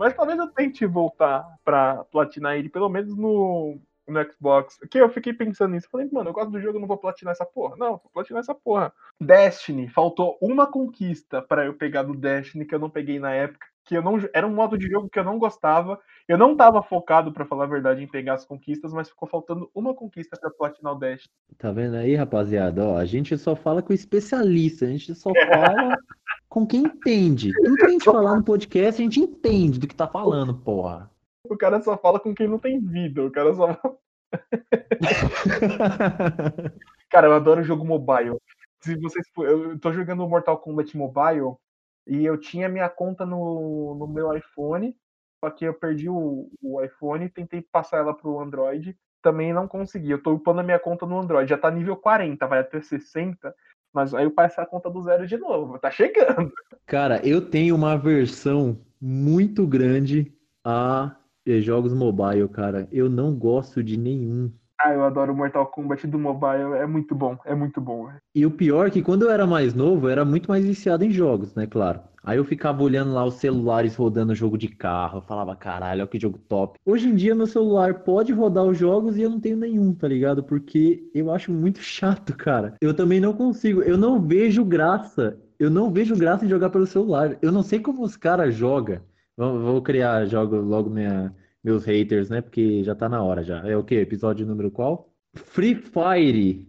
[0.01, 3.79] Mas talvez eu tente voltar pra platinar ele, pelo menos no,
[4.09, 4.79] no Xbox.
[4.91, 5.91] Que eu fiquei pensando nisso.
[5.93, 7.77] Falei, mano, eu gosto do jogo, eu não vou platinar essa porra.
[7.77, 8.91] Não, vou platinar essa porra.
[9.21, 13.67] Destiny, faltou uma conquista para eu pegar do Destiny que eu não peguei na época.
[13.85, 14.19] Que eu não.
[14.33, 16.01] Era um modo de jogo que eu não gostava.
[16.27, 19.71] Eu não tava focado, para falar a verdade, em pegar as conquistas, mas ficou faltando
[19.75, 21.35] uma conquista pra platinar o Destiny.
[21.59, 22.87] Tá vendo aí, rapaziada?
[22.87, 25.95] Ó, a gente só fala com especialista, a gente só fala
[26.51, 27.55] com quem entende.
[27.55, 31.09] Tudo que a gente falar no podcast, a gente entende do que tá falando, porra.
[31.49, 33.25] O cara só fala com quem não tem vida.
[33.25, 33.69] O cara só.
[37.09, 38.37] cara, eu adoro jogo mobile.
[38.83, 39.25] Se vocês.
[39.39, 41.55] Eu tô jogando Mortal Kombat Mobile
[42.07, 44.97] e eu tinha minha conta no, no meu iPhone,
[45.43, 48.99] só que eu perdi o, o iPhone e tentei passar ela pro Android.
[49.23, 50.11] Também não consegui.
[50.11, 51.49] Eu tô upando a minha conta no Android.
[51.49, 53.55] Já tá nível 40, vai até 60.
[53.93, 55.79] Mas aí eu passo a conta do zero de novo.
[55.79, 56.53] Tá chegando.
[56.87, 60.33] Cara, eu tenho uma versão muito grande
[60.65, 61.17] a
[61.61, 62.87] jogos mobile, cara.
[62.93, 64.53] Eu não gosto de nenhum.
[64.81, 68.09] Ah, eu adoro Mortal Kombat do mobile, é muito bom, é muito bom.
[68.35, 71.05] E o pior é que quando eu era mais novo, eu era muito mais viciado
[71.05, 72.01] em jogos, né, claro.
[72.23, 76.09] Aí eu ficava olhando lá os celulares rodando jogo de carro, eu falava, caralho, olha
[76.09, 76.79] que jogo top.
[76.85, 80.07] Hoje em dia meu celular pode rodar os jogos e eu não tenho nenhum, tá
[80.07, 80.43] ligado?
[80.43, 82.75] Porque eu acho muito chato, cara.
[82.81, 85.39] Eu também não consigo, eu não vejo graça.
[85.59, 87.37] Eu não vejo graça em jogar pelo celular.
[87.43, 89.01] Eu não sei como os caras jogam.
[89.37, 92.41] Vou criar jogo logo minha, meus haters, né?
[92.41, 93.67] Porque já tá na hora já.
[93.69, 93.97] É o quê?
[93.97, 95.13] Episódio número qual?
[95.35, 96.67] Free Fire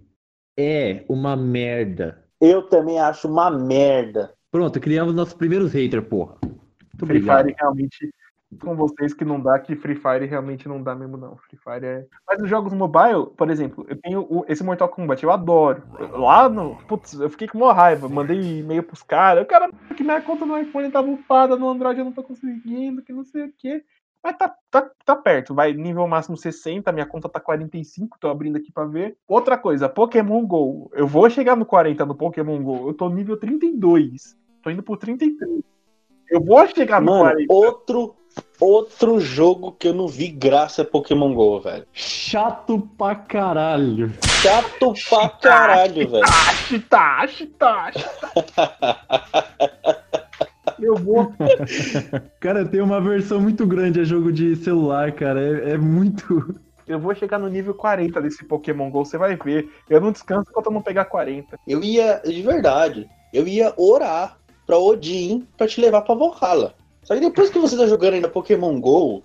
[0.57, 2.23] é uma merda.
[2.39, 4.33] Eu também acho uma merda.
[4.51, 6.35] Pronto, criamos nossos primeiros haters, porra.
[6.43, 7.45] Muito Free obrigado.
[7.45, 8.13] Fire realmente
[8.59, 11.37] com vocês que não dá, que Free Fire realmente não dá mesmo, não.
[11.37, 12.05] Free Fire é.
[12.27, 15.83] Mas os jogos mobile, por exemplo, eu tenho esse Mortal Kombat, eu adoro.
[16.11, 16.75] Lá no.
[16.87, 19.43] Putz, eu fiquei com uma raiva, mandei e-mail pros caras.
[19.43, 23.01] O cara, que minha conta no iPhone tava upada, no Android eu não tô conseguindo,
[23.01, 23.83] que não sei o quê.
[24.23, 28.57] Mas tá, tá, tá perto, vai nível máximo 60, minha conta tá 45, tô abrindo
[28.57, 29.17] aqui pra ver.
[29.27, 30.91] Outra coisa, Pokémon GO.
[30.93, 34.37] Eu vou chegar no 40 no Pokémon GO, eu tô nível 32.
[34.61, 35.61] Tô indo pro 33.
[36.29, 37.53] Eu vou chegar Mano, no 40.
[37.53, 38.15] Outro,
[38.59, 41.85] outro jogo que eu não vi graça é Pokémon GO, velho.
[41.91, 44.13] Chato pra caralho.
[44.41, 46.25] Chato pra caralho, velho.
[46.67, 47.91] Chita, chita,
[50.79, 51.31] Eu vou.
[52.39, 55.39] cara, tem uma versão muito grande a jogo de celular, cara.
[55.39, 56.55] É, é, muito.
[56.87, 59.69] Eu vou chegar no nível 40 desse Pokémon GO, você vai ver.
[59.89, 61.59] Eu não descanso enquanto eu não pegar 40.
[61.67, 64.37] Eu ia, de verdade, eu ia orar
[64.71, 66.73] pra Odin pra te levar pra Valhalla.
[67.03, 69.21] Só que depois que você tá jogando ainda Pokémon GO,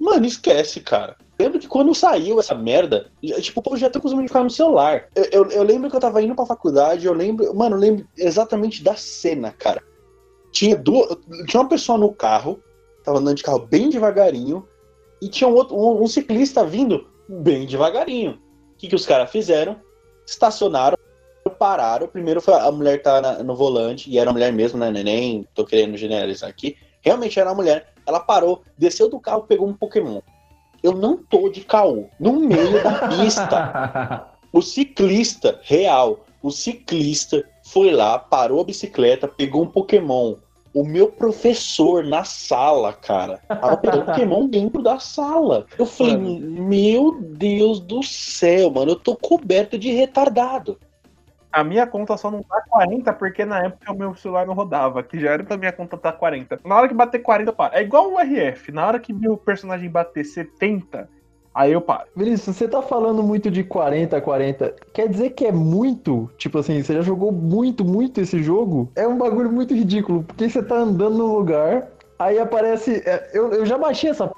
[0.00, 1.18] mano, esquece, cara.
[1.38, 3.10] Lembro que quando saiu essa merda,
[3.42, 5.08] tipo, eu já tô acostumado de ficar no celular.
[5.14, 8.08] Eu, eu, eu, lembro que eu tava indo pra faculdade, eu lembro, mano, eu lembro
[8.16, 9.82] exatamente da cena, cara.
[10.50, 11.14] Tinha, duas,
[11.46, 12.58] tinha uma pessoa no carro,
[13.04, 14.66] tava andando de carro bem devagarinho,
[15.20, 18.40] e tinha um, outro, um, um ciclista vindo bem devagarinho.
[18.72, 19.76] O que, que os caras fizeram?
[20.26, 20.95] Estacionaram,
[21.56, 22.06] pararam.
[22.06, 24.90] Primeiro foi a mulher tá na, no volante, e era mulher mesmo, né?
[24.90, 26.76] Nem tô querendo generalizar aqui.
[27.00, 27.92] Realmente era uma mulher.
[28.06, 30.20] Ela parou, desceu do carro, pegou um Pokémon.
[30.82, 32.06] Eu não tô de caô.
[32.18, 34.26] No meio da pista.
[34.52, 40.36] o ciclista, real, o ciclista foi lá, parou a bicicleta, pegou um Pokémon
[40.76, 43.40] o meu professor na sala, cara.
[43.48, 45.64] Tava pegando Pokémon dentro da sala.
[45.78, 46.38] Eu falei, mano.
[46.64, 50.78] meu Deus do céu, mano, eu tô coberto de retardado.
[51.56, 55.02] A minha conta só não tá 40 porque na época o meu celular não rodava,
[55.02, 56.60] que já era pra minha conta tá 40.
[56.62, 57.78] Na hora que bater 40, para.
[57.78, 58.70] É igual o RF.
[58.72, 61.08] Na hora que meu personagem bater 70,
[61.54, 62.06] Aí eu paro.
[62.14, 64.74] Vinícius, você tá falando muito de 40, 40.
[64.92, 66.30] Quer dizer que é muito?
[66.36, 68.92] Tipo assim, você já jogou muito, muito esse jogo?
[68.94, 71.88] É um bagulho muito ridículo, porque você tá andando no lugar,
[72.18, 73.02] aí aparece.
[73.06, 74.30] É, eu, eu já baixei essa.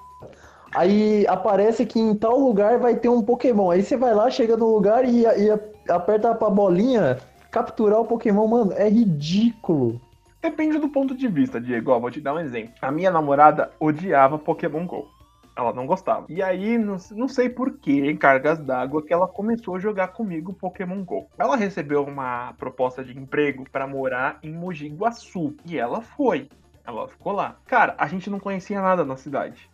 [0.72, 3.72] Aí aparece que em tal lugar vai ter um Pokémon.
[3.72, 5.50] Aí você vai lá, chega no lugar e, e
[5.88, 7.18] aperta pra bolinha
[7.50, 8.46] capturar o Pokémon.
[8.46, 10.00] Mano, é ridículo.
[10.40, 11.90] Depende do ponto de vista, Diego.
[11.90, 12.74] Ó, vou te dar um exemplo.
[12.80, 15.08] A minha namorada odiava Pokémon GO.
[15.56, 16.26] Ela não gostava.
[16.28, 20.52] E aí, não, não sei porquê, em cargas d'água, que ela começou a jogar comigo
[20.52, 21.28] Pokémon GO.
[21.36, 25.56] Ela recebeu uma proposta de emprego para morar em Mogi Guaçu.
[25.66, 26.48] E ela foi.
[26.86, 27.56] Ela ficou lá.
[27.66, 29.68] Cara, a gente não conhecia nada na cidade.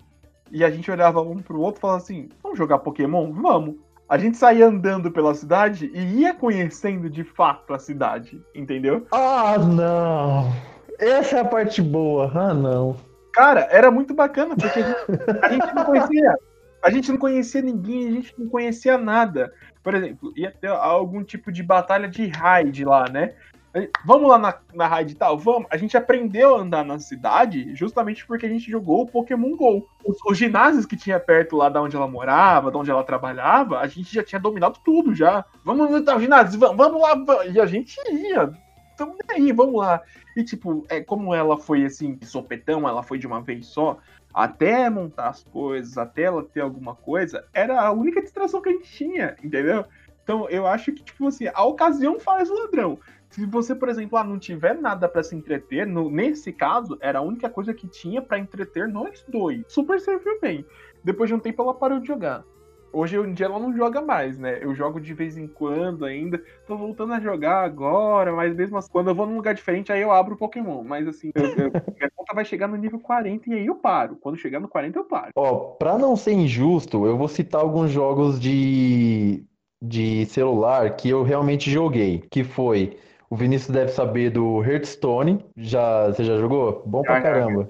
[0.51, 3.31] E a gente olhava um pro outro e falava assim: vamos jogar Pokémon?
[3.33, 3.77] Vamos.
[4.09, 9.07] A gente saía andando pela cidade e ia conhecendo de fato a cidade, entendeu?
[9.11, 10.53] Ah, não!
[10.99, 12.31] Essa é a parte boa.
[12.35, 12.97] Ah, não.
[13.33, 16.35] Cara, era muito bacana, porque a gente, a gente não conhecia.
[16.83, 19.53] A gente não conhecia ninguém, a gente não conhecia nada.
[19.83, 23.35] Por exemplo, ia ter algum tipo de batalha de raid lá, né?
[24.05, 25.37] Vamos lá na, na raid e tal?
[25.37, 25.67] Vamos.
[25.69, 29.89] A gente aprendeu a andar na cidade justamente porque a gente jogou o Pokémon GO.
[30.05, 33.81] Os, os ginásios que tinha perto lá da onde ela morava, de onde ela trabalhava,
[33.81, 35.45] a gente já tinha dominado tudo já.
[35.65, 37.15] Vamos no ginásio, vamos, vamos lá.
[37.15, 37.53] Vamos.
[37.53, 38.53] E a gente ia.
[38.95, 40.01] Então, aí, vamos lá.
[40.37, 43.99] E, tipo, é, como ela foi assim, sopetão, ela foi de uma vez só,
[44.33, 48.73] até montar as coisas, até ela ter alguma coisa, era a única distração que a
[48.73, 49.85] gente tinha, entendeu?
[50.23, 52.99] Então, eu acho que, tipo assim, a ocasião faz o ladrão.
[53.35, 57.19] Se você, por exemplo, ah, não tiver nada para se entreter, no, nesse caso, era
[57.19, 59.65] a única coisa que tinha para entreter nós dois.
[59.67, 60.65] Super serviu bem.
[61.03, 62.45] Depois de um tempo, ela parou de jogar.
[62.93, 64.61] Hoje em dia ela não joga mais, né?
[64.63, 66.41] Eu jogo de vez em quando ainda.
[66.65, 70.01] Tô voltando a jogar agora, mas mesmo assim, quando eu vou num lugar diferente, aí
[70.01, 70.85] eu abro o Pokémon.
[70.85, 74.15] Mas assim, eu, eu, minha conta vai chegar no nível 40 e aí eu paro.
[74.15, 75.33] Quando chegar no 40, eu paro.
[75.35, 79.45] Ó, pra não ser injusto, eu vou citar alguns jogos de,
[79.83, 82.23] de celular que eu realmente joguei.
[82.31, 82.97] Que foi
[83.35, 85.45] o Vinícius deve saber do Hearthstone.
[85.57, 86.85] Já, você já jogou?
[86.87, 87.69] Bom pra caramba.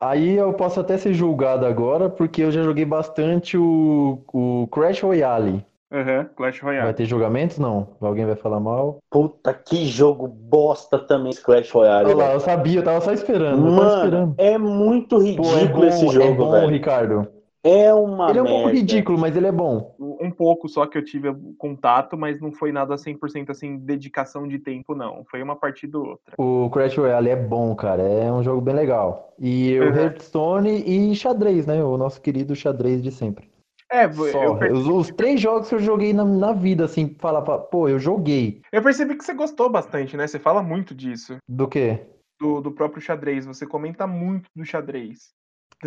[0.00, 5.02] Aí eu posso até ser julgado agora, porque eu já joguei bastante o, o Crash
[5.02, 5.62] Royale.
[5.92, 6.86] Uhum, Clash Royale.
[6.86, 7.58] Vai ter julgamentos?
[7.58, 7.88] Não.
[8.00, 8.98] Alguém vai falar mal?
[9.10, 12.06] Puta, que jogo bosta também esse Clash Royale.
[12.06, 13.60] Olha lá, eu sabia, eu tava só esperando.
[13.60, 14.34] Mano, esperando.
[14.38, 16.68] é muito ridículo Pô, é bom, esse jogo, é bom, velho.
[16.68, 17.28] Ricardo.
[17.64, 18.60] É uma Ele é um merda.
[18.60, 19.96] pouco ridículo, mas ele é bom.
[19.98, 24.58] Um pouco só que eu tive contato, mas não foi nada 100% assim, dedicação de
[24.58, 25.24] tempo, não.
[25.30, 26.34] Foi uma partida ou outra.
[26.38, 28.02] O Crash Royale é bom, cara.
[28.02, 29.34] É um jogo bem legal.
[29.38, 29.96] E o Uhum.
[29.96, 31.82] Hearthstone e xadrez, né?
[31.82, 33.48] O nosso querido xadrez de sempre.
[33.90, 34.58] É, Só.
[34.62, 37.88] eu, Os, os três jogos que eu joguei na, na vida, assim, falar, pra- pô,
[37.88, 38.60] eu joguei.
[38.72, 40.26] eu percebi que você gostou bastante, né?
[40.26, 41.36] Você fala muito disso.
[41.48, 42.00] Do quê?
[42.40, 43.46] Do, do próprio xadrez.
[43.46, 45.32] Você comenta muito do xadrez.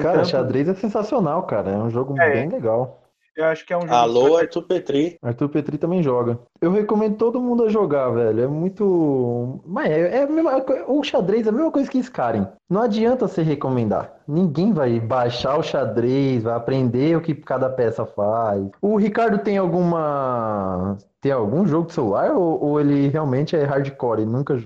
[0.02, 1.72] Cara, Tanto- xadrez é sensacional, cara.
[1.72, 2.32] É um jogo É.
[2.34, 3.02] bem legal.
[3.36, 3.94] Eu acho que é um jogo.
[3.94, 5.16] Alô, Arthur Petri.
[5.22, 6.40] Arthur Petri também joga.
[6.60, 8.42] Eu recomendo todo mundo a jogar, velho.
[8.44, 9.60] É muito.
[9.64, 10.64] Mas é, é a mesma...
[10.88, 12.48] o xadrez é a mesma coisa que Skyrim.
[12.68, 14.12] Não adianta você recomendar.
[14.28, 18.68] Ninguém vai baixar o xadrez, vai aprender o que cada peça faz.
[18.82, 20.98] O Ricardo tem alguma.
[21.22, 24.60] Tem algum jogo de celular ou, ou ele realmente é hardcore e nunca.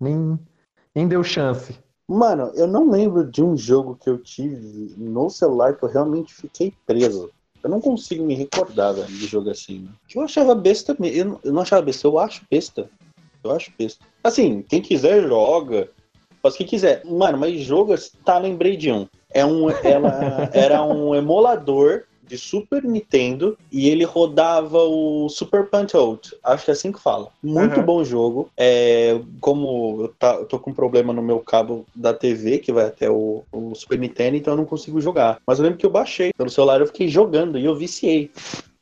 [0.00, 0.38] Nem,
[0.94, 1.76] nem deu chance?
[2.08, 6.32] Mano, eu não lembro de um jogo que eu tive no celular que eu realmente
[6.32, 7.30] fiquei preso.
[7.62, 9.88] Eu não consigo me recordar, velho, de jogo assim.
[10.06, 11.16] Que eu achava besta mesmo.
[11.18, 12.88] Eu não- Eu não achava besta, eu acho besta.
[13.42, 14.04] Eu acho besta.
[14.22, 15.90] Assim, quem quiser joga.
[16.40, 17.04] Faz o que quiser.
[17.04, 17.92] Mano, mas jogo,
[18.24, 19.08] tá, lembrei de um.
[19.30, 25.96] É um ela, era um emulador de Super Nintendo e ele rodava o Super Punch
[25.96, 26.36] Out.
[26.42, 27.28] Acho que é assim que fala.
[27.42, 27.82] Muito Aham.
[27.84, 28.50] bom jogo.
[28.56, 32.72] É, como eu, tá- eu tô com um problema no meu cabo da TV, que
[32.72, 35.38] vai até o, o Super Nintendo, então eu não consigo jogar.
[35.46, 38.30] Mas eu lembro que eu baixei pelo celular, eu fiquei jogando e eu viciei.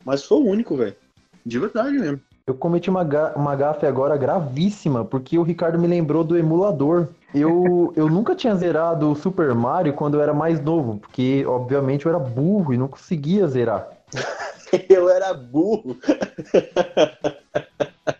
[0.04, 0.96] Mas foi o único, velho.
[1.44, 2.20] De verdade mesmo.
[2.46, 3.02] Eu cometi uma,
[3.34, 7.08] uma gafe agora gravíssima, porque o Ricardo me lembrou do emulador.
[7.34, 12.04] Eu, eu nunca tinha zerado o Super Mario quando eu era mais novo, porque, obviamente,
[12.04, 13.88] eu era burro e não conseguia zerar.
[14.88, 15.96] Eu era burro.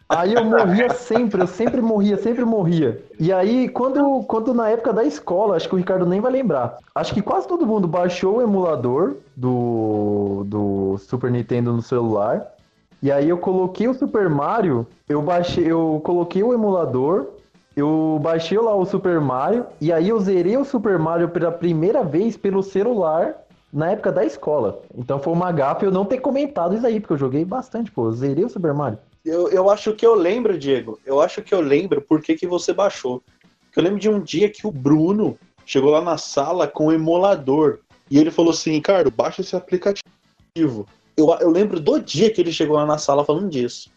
[0.08, 3.02] Aí eu morria sempre, eu sempre morria, sempre morria.
[3.18, 6.78] E aí, quando, quando na época da escola, acho que o Ricardo nem vai lembrar.
[6.94, 12.53] Acho que quase todo mundo baixou o emulador do, do Super Nintendo no celular.
[13.04, 17.32] E aí eu coloquei o Super Mario, eu baixei, eu coloquei o emulador,
[17.76, 22.02] eu baixei lá o Super Mario, e aí eu zerei o Super Mario pela primeira
[22.02, 24.80] vez pelo celular na época da escola.
[24.96, 28.06] Então foi uma gafe eu não ter comentado isso aí, porque eu joguei bastante, pô.
[28.06, 28.98] Eu zerei o Super Mario.
[29.22, 30.98] Eu, eu acho que eu lembro, Diego.
[31.04, 33.22] Eu acho que eu lembro por que, que você baixou.
[33.76, 35.36] Eu lembro de um dia que o Bruno
[35.66, 37.80] chegou lá na sala com o emulador.
[38.10, 40.86] E ele falou assim, Ricardo, baixa esse aplicativo.
[41.16, 43.90] Eu, eu lembro do dia que ele chegou lá na sala falando disso.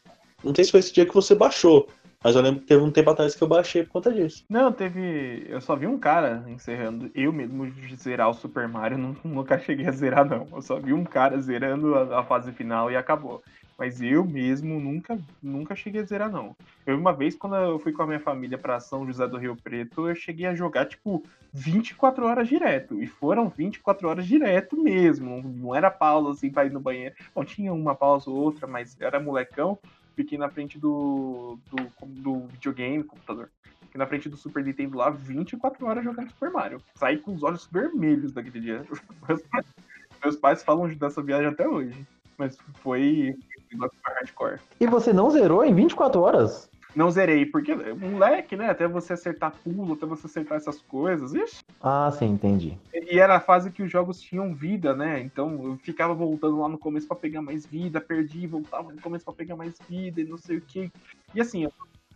[0.44, 1.88] Não sei se foi esse dia que você baixou.
[2.24, 4.44] Mas eu lembro que teve um tempo atrás que eu baixei por conta disso.
[4.50, 5.46] Não, teve.
[5.48, 7.12] Eu só vi um cara encerrando.
[7.14, 10.48] Eu mesmo zerar o Super Mario, nu- nunca cheguei a zerar, não.
[10.52, 13.44] Eu só vi um cara zerando a, a fase final e acabou.
[13.78, 16.56] Mas eu mesmo nunca, nunca cheguei a zerar, não.
[16.86, 19.56] Eu, uma vez, quando eu fui com a minha família pra São José do Rio
[19.56, 21.24] Preto, eu cheguei a jogar, tipo,
[21.54, 23.02] 24 horas direto.
[23.02, 25.44] E foram 24 horas direto mesmo.
[25.44, 27.16] Não, era pausa assim pra ir no banheiro.
[27.36, 29.78] Bom, tinha uma pausa ou outra, mas era molecão.
[30.16, 33.52] Fiquei na frente do, do, do videogame, computador.
[33.82, 36.82] Fiquei na frente do Super Nintendo lá 24 horas jogando Super Mario.
[36.96, 38.84] Saí com os olhos vermelhos daquele dia.
[40.24, 42.08] Meus pais, falam dessa viagem até hoje.
[42.38, 43.38] Mas foi
[43.72, 44.60] negócio hardcore.
[44.80, 46.70] E você não zerou em 24 horas?
[46.96, 48.70] Não zerei, porque moleque, né?
[48.72, 51.32] Até você acertar pulo, até você acertar essas coisas.
[51.34, 52.76] Ixi, Ah, sim, entendi.
[52.92, 55.20] e era a fase que os jogos tinham vida, né?
[55.20, 59.24] Então eu ficava voltando lá no começo para pegar mais vida, perdi, voltava no começo
[59.26, 60.92] para pegar mais vida e não sei o que.
[61.36, 61.74] E assim, eu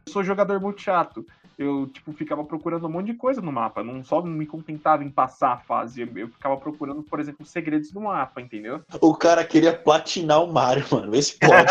[0.10, 1.24] sou jogador muito chato
[1.58, 3.84] eu, tipo, ficava procurando um monte de coisa no mapa.
[3.84, 6.08] Não só me contentava em passar a fase.
[6.16, 8.82] Eu ficava procurando, por exemplo, segredos do mapa, entendeu?
[9.00, 11.16] O cara queria platinar o Mario, mano.
[11.16, 11.54] Esse pode.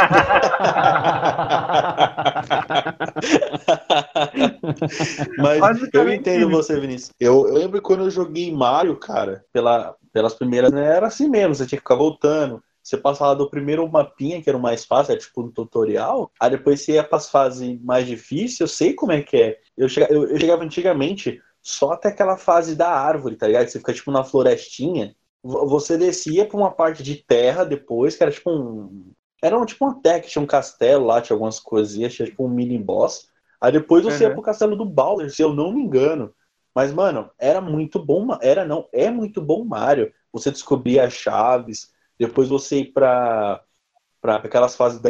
[5.39, 7.13] Mas eu entendo você, Vinícius.
[7.19, 11.55] Eu, eu lembro quando eu joguei Mario, cara, pela, pelas primeiras, né, era assim mesmo,
[11.55, 12.63] você tinha que ficar voltando.
[12.83, 16.51] Você passava do primeiro mapinha, que era o mais fácil, é tipo um tutorial, aí
[16.51, 19.59] depois você ia para as fases mais difíceis, eu sei como é que é.
[19.77, 23.69] Eu chegava, eu, eu chegava antigamente só até aquela fase da árvore, tá ligado?
[23.69, 28.33] Você fica tipo na florestinha, você descia pra uma parte de terra depois, que era
[28.33, 29.13] tipo um.
[29.43, 32.79] Era um, tipo uma tinha um castelo lá, tinha algumas coisinhas, tinha tipo um mini
[32.79, 33.29] boss.
[33.61, 34.31] Aí depois você uhum.
[34.31, 36.35] ia pro castelo do Bowser, se eu não me engano.
[36.75, 38.27] Mas, mano, era muito bom.
[38.41, 40.13] Era não, é muito bom Mario.
[40.33, 41.91] Você descobria as chaves,
[42.21, 43.65] depois você ir para
[44.23, 45.09] aquelas fases da,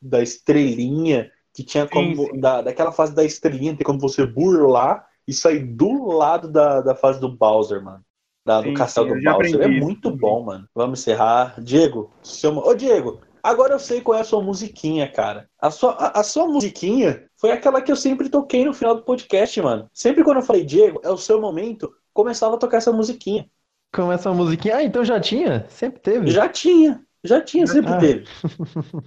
[0.00, 2.14] da estrelinha, que tinha como.
[2.14, 2.40] Sim, sim.
[2.40, 6.94] Da, daquela fase da estrelinha, tem como você burlar e sair do lado da, da
[6.94, 8.00] fase do Bowser, mano.
[8.46, 9.60] Da, sim, do castelo do Bowser.
[9.60, 10.68] É muito bom, mano.
[10.72, 11.60] Vamos encerrar.
[11.60, 12.64] Diego, chama.
[12.64, 15.50] Ô, Diego, agora eu sei qual é a sua musiquinha, cara.
[15.60, 19.02] A sua, a, a, sua musiquinha foi aquela que eu sempre toquei no final do
[19.02, 19.90] podcast, mano.
[19.92, 23.50] Sempre quando eu falei, Diego, é o seu momento, começava a tocar essa musiquinha.
[23.92, 24.76] Começa uma musiquinha.
[24.76, 25.66] Ah, então já tinha?
[25.68, 26.30] Sempre teve?
[26.30, 27.00] Já tinha.
[27.22, 27.98] Já tinha, sempre ah.
[27.98, 28.24] teve.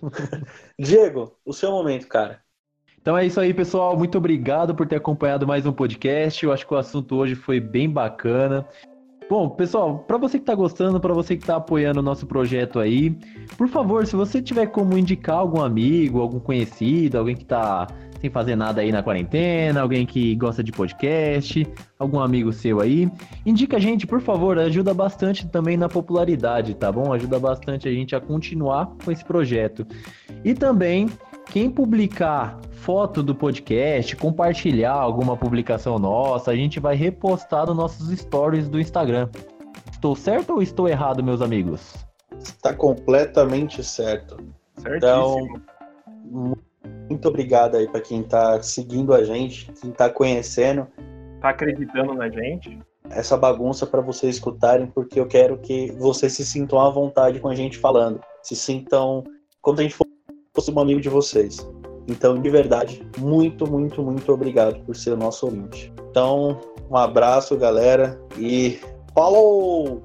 [0.79, 2.39] Diego, o seu momento, cara.
[3.01, 3.97] Então é isso aí, pessoal.
[3.97, 6.45] Muito obrigado por ter acompanhado mais um podcast.
[6.45, 8.67] Eu acho que o assunto hoje foi bem bacana.
[9.27, 12.79] Bom, pessoal, para você que está gostando, para você que está apoiando o nosso projeto
[12.79, 13.09] aí,
[13.57, 17.88] por favor, se você tiver como indicar algum amigo, algum conhecido, alguém que está
[18.20, 21.68] sem fazer nada aí na quarentena, alguém que gosta de podcast,
[21.99, 23.09] algum amigo seu aí,
[23.45, 27.13] indica a gente, por favor, ajuda bastante também na popularidade, tá bom?
[27.13, 29.86] Ajuda bastante a gente a continuar com esse projeto.
[30.43, 31.09] E também,
[31.51, 38.09] quem publicar foto do podcast, compartilhar alguma publicação nossa, a gente vai repostar nos nossos
[38.20, 39.30] stories do Instagram.
[39.91, 41.95] Estou certo ou estou errado, meus amigos?
[42.38, 44.38] Está completamente certo.
[44.78, 45.47] Certíssimo.
[46.30, 46.55] Então,
[47.10, 50.88] muito obrigado aí para quem está seguindo a gente, quem está conhecendo.
[51.36, 52.80] Está acreditando na gente.
[53.10, 57.47] Essa bagunça para vocês escutarem, porque eu quero que vocês se sintam à vontade com
[57.47, 58.20] a gente falando.
[58.41, 59.24] Se sintam
[59.62, 59.97] como se a gente
[60.53, 61.58] fosse um amigo de vocês.
[62.08, 65.91] Então, de verdade, muito, muito, muito obrigado por ser o nosso ouvinte.
[66.10, 68.80] Então, um abraço, galera, e
[69.14, 70.05] falou!